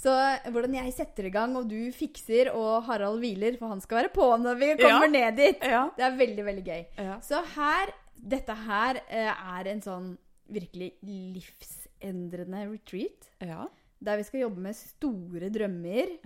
[0.00, 0.12] Så
[0.48, 4.12] hvordan jeg setter i gang, og du fikser, og Harald hviler, for han skal være
[4.14, 5.60] på når vi kommer ned dit.
[5.60, 5.82] Ja.
[5.96, 6.84] Det er veldig, veldig gøy.
[7.04, 7.18] Ja.
[7.24, 10.08] Så her, dette her eh, er en sånn
[10.50, 13.28] virkelig livsendrende retreat.
[13.44, 13.68] Ja.
[14.00, 16.16] Der vi skal jobbe med store drømmer.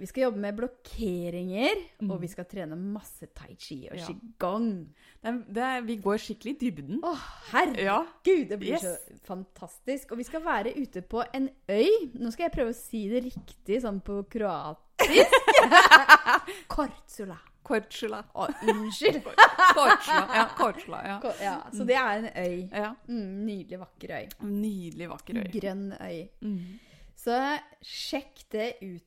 [0.00, 1.80] Vi skal jobbe med blokkeringer.
[2.00, 2.10] Mm.
[2.14, 4.06] Og vi skal trene masse tai chi og Ja.
[4.08, 4.70] qigong.
[5.22, 7.02] Det, det, vi går skikkelig i dybden.
[7.04, 7.12] Å,
[7.52, 7.82] herregud!
[7.84, 7.98] Ja.
[8.48, 8.82] Det blir Yes.
[8.82, 10.12] så fantastisk.
[10.12, 11.90] Og vi skal være ute på en øy.
[12.16, 14.90] Nå skal jeg prøve å si det riktig sånn på kroatisk.
[16.70, 17.36] Kortsula.
[17.62, 18.22] Kortsula.
[18.34, 19.22] Å, unnskyld.
[19.76, 21.00] Kortsula, Ja, Korčula.
[21.06, 21.18] Ja.
[21.42, 22.68] Ja, så det er en øy.
[22.72, 22.94] ja.
[23.08, 24.28] Mm, nydelig, vakker øy.
[24.48, 25.50] Nydelig vakker øy.
[25.54, 26.22] Grønn øy.
[26.40, 26.78] Mm.
[27.20, 27.36] Så
[27.84, 29.04] sjekk det ut,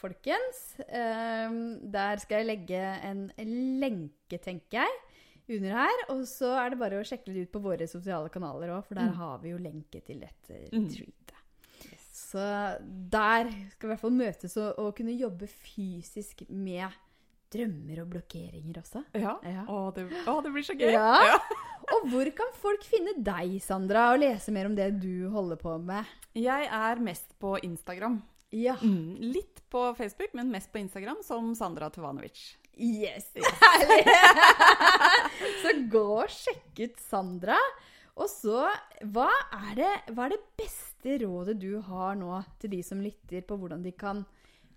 [0.00, 0.60] folkens.
[0.88, 1.58] Ehm,
[1.92, 3.26] der skal jeg legge en
[3.80, 4.90] lenke, tenker jeg,
[5.58, 6.04] under her.
[6.14, 8.94] Og så er det bare å sjekke det ut på våre sosiale kanaler òg, for
[8.94, 9.16] der Mm.
[9.18, 10.88] har vi jo lenke til dette Mm.
[11.84, 12.08] Yes.
[12.12, 12.38] Så
[13.10, 16.88] der skal vi i hvert fall møtes og, og kunne jobbe fysisk med
[17.52, 19.04] drømmer og blokkeringer også.
[19.14, 19.36] Ja.
[19.44, 19.64] Ja.
[19.68, 20.90] Å, det, å, det blir så gøy.
[20.90, 21.38] Ja.
[21.94, 25.74] Og hvor kan folk finne deg, Sandra, og lese mer om det du holder på
[25.84, 26.02] med?
[26.34, 28.22] Jeg er mest på Instagram.
[28.54, 28.76] Ja.
[28.82, 29.16] Mm.
[29.34, 32.56] Litt på Facebook, men mest på Instagram som Sandra Tuvanovic.
[32.76, 33.32] Yes!
[33.34, 34.04] Herlig!
[35.62, 37.58] så gå og sjekk ut Sandra.
[38.14, 38.68] Og så,
[39.10, 39.26] hva
[39.56, 43.58] er, det, hva er det beste rådet du har nå til de som lytter, på
[43.58, 44.22] hvordan de kan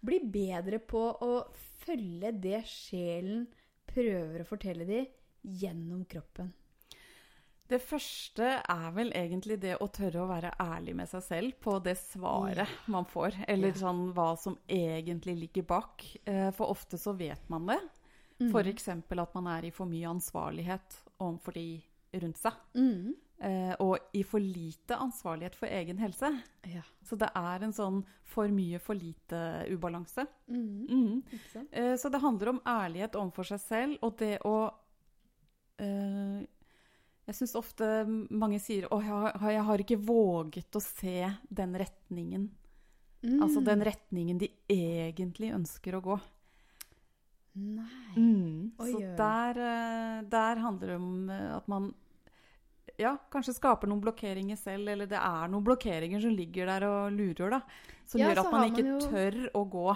[0.02, 1.34] bli bedre på å
[1.86, 3.46] følge det sjelen
[3.88, 5.06] prøver å fortelle dem
[5.46, 6.50] gjennom kroppen?
[7.68, 11.74] Det første er vel egentlig det å tørre å være ærlig med seg selv på
[11.84, 16.06] det svaret man får, eller sånn hva som egentlig ligger bak.
[16.26, 17.80] Eh, For ofte så vet man det.
[18.40, 18.52] Mm.
[18.54, 18.88] F.eks.
[18.88, 21.68] at man er i for mye ansvarlighet overfor de
[22.22, 22.54] rundt seg.
[22.78, 23.16] Mm.
[23.44, 26.32] Eh, Og i for lite ansvarlighet for egen helse.
[26.64, 26.82] Ja.
[27.04, 30.24] Så det er en sånn for mye, for lite-ubalanse.
[30.48, 30.88] Mm.
[30.88, 31.24] Mm.
[31.72, 34.72] Eh, Så det handler om ærlighet overfor seg selv, og det å
[35.80, 36.46] eh,
[37.28, 37.88] Jeg syns ofte
[38.32, 39.12] mange sier å, jeg,
[39.42, 42.48] har, har ikke våget å se den retningen.
[43.26, 43.42] Mm.
[43.44, 46.18] Altså den retningen de egentlig ønsker å gå.
[47.58, 47.88] Nei.
[48.16, 48.72] Mm.
[48.80, 51.90] Oi, Så der, eh, der handler det om eh, at man
[52.98, 57.12] ja, kanskje skaper noen blokkeringer selv, eller det er noen blokkeringer som ligger der og
[57.18, 57.62] lurer, da.
[58.08, 59.88] Som Ja, gjør at man man ikke jo- tør å gå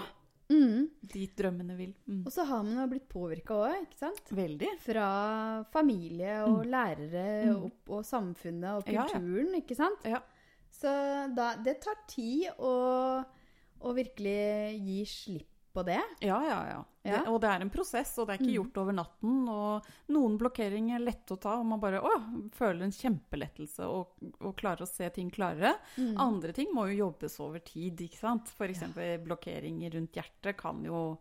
[0.50, 0.88] Mm.
[1.12, 1.94] dit drømmene vil.
[2.06, 2.24] Mm.
[2.26, 4.32] Og så har man jo blitt påvirka òg, ikke sant?
[4.36, 4.68] Veldig.
[4.84, 7.62] Fra familie og lærere Mm.
[7.64, 9.06] og, og samfunnet og Ja, ja.
[9.08, 10.04] kulturen, ikke sant?
[10.04, 10.20] Ja.
[10.72, 10.88] Så
[11.34, 13.24] da, det tar tid å,
[13.80, 16.00] å virkelig gi slipp på det.
[16.20, 16.82] Ja, ja, ja.
[17.04, 17.16] Ja.
[17.18, 18.58] Det, og det er en prosess, og det er ikke Mm.
[18.60, 19.48] gjort over natten.
[19.50, 22.12] Og noen blokkeringer er lette å ta, og man bare å,
[22.54, 25.74] føler en kjempelettelse og, og klarer å se ting klarere.
[25.98, 26.14] Mm.
[26.22, 28.46] Andre ting må jo jobbes over tid, ikke sant.
[28.54, 28.84] F.eks.
[29.24, 31.18] blokkeringer rundt hjertet kan jo,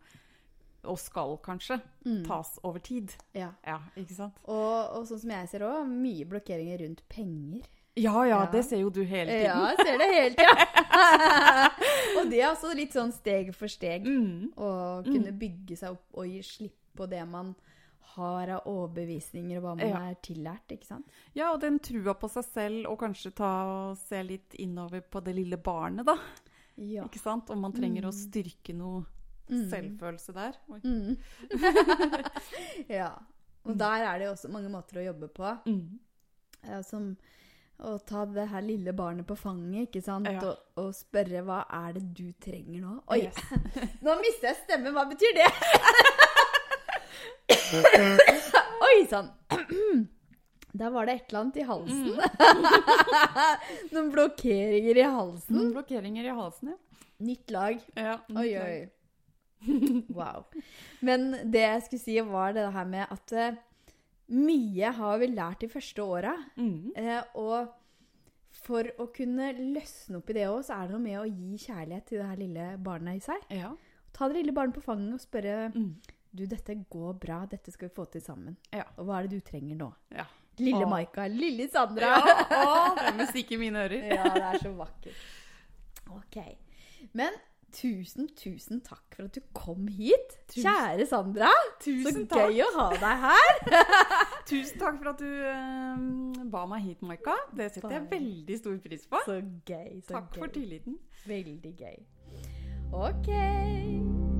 [0.83, 2.23] og skal kanskje, Mm.
[2.27, 3.11] tas over tid.
[3.33, 3.51] Ja.
[3.65, 4.33] Ja, ikke sant.
[4.45, 7.65] Og, og sånn som jeg ser òg, mye blokkeringer rundt penger.
[7.95, 8.51] Ja, ja, Ja.
[8.51, 9.45] det ser jo du hele tiden.
[9.51, 10.67] Ja, jeg ser det hele tida.
[12.21, 14.05] og det er også litt sånn steg for steg.
[14.07, 14.53] Mm.
[14.55, 17.53] Å kunne bygge seg opp og gi slipp på det man
[18.15, 19.99] har av overbevisninger, og hva man Ja.
[20.11, 21.05] er tillært, ikke sant?
[21.33, 23.51] Ja, og den trua på seg selv, og kanskje ta
[23.91, 26.17] og se litt innover på det lille barnet, da.
[26.77, 27.03] Ja.
[27.07, 27.49] Ikke sant?
[27.49, 28.19] Om man trenger å Mm.
[28.31, 29.05] styrke noe
[29.49, 29.69] Mm.
[29.69, 30.53] selvfølelse der.
[30.83, 31.17] Mm.
[32.89, 33.11] ja.
[33.65, 35.59] Og der er det jo også mange måter å jobbe på.
[35.67, 35.99] Mm.
[36.63, 37.17] eh, Som
[37.81, 40.27] å ta det her lille barnet på fanget, ikke sant?
[40.29, 40.39] Ja.
[40.45, 42.97] Og, og spørre hva er det du trenger nå?
[43.13, 43.35] Oi, Yes.
[44.05, 44.93] nå mister jeg stemmen.
[44.95, 45.49] Hva betyr det?
[48.87, 49.29] Oi sann.
[50.71, 52.15] Der var det et eller annet i halsen.
[53.91, 55.57] Noen blokkeringer i halsen.
[55.57, 56.77] Noen blokkeringer i halsen, ja.
[57.21, 57.81] Nytt lag.
[57.99, 58.77] ja Oi, oi.
[60.09, 60.45] Wow.
[61.05, 63.59] Men det jeg skulle si, var det her med at eh,
[64.31, 66.33] mye har vi lært de første åra.
[66.57, 66.91] Mm.
[66.95, 67.71] Eh, og
[68.61, 71.57] for å kunne løsne opp i det òg, så er det noe med å gi
[71.65, 73.45] kjærlighet til det her lille barnet i seg.
[73.55, 73.71] Ja.
[74.15, 75.93] Ta det lille barnet på fanget og spørre Mm.
[76.31, 77.41] Du, dette går bra.
[77.51, 78.53] Dette skal vi få til sammen.
[78.71, 78.85] Ja.
[78.97, 79.89] Og hva er det du trenger nå?
[80.15, 80.23] Ja.
[80.63, 80.89] Lille Åh.
[80.89, 81.25] Maika.
[81.27, 82.13] Lille Sandra.
[82.23, 82.35] ja.
[82.55, 84.05] Å, det er musikk i mine ører.
[84.15, 85.25] Ja, det er så vakkert.
[86.15, 86.37] Ok.
[87.19, 87.35] Men
[87.71, 90.37] tusen, tusen takk for at du kom hit.
[90.51, 91.49] Tusen- Kjære Sandra.
[91.83, 92.51] Tusen så takk.
[92.51, 93.61] gøy å ha deg her.
[94.51, 97.35] Tusen takk for at du uh, ba meg hit, Maika.
[97.55, 99.23] Det setter jeg veldig stor pris på.
[99.25, 100.01] Så gøy.
[100.03, 100.41] Så Takk gøy.
[100.43, 100.99] for tilliten.
[101.27, 101.97] Veldig gøy.
[102.91, 104.30] Ok.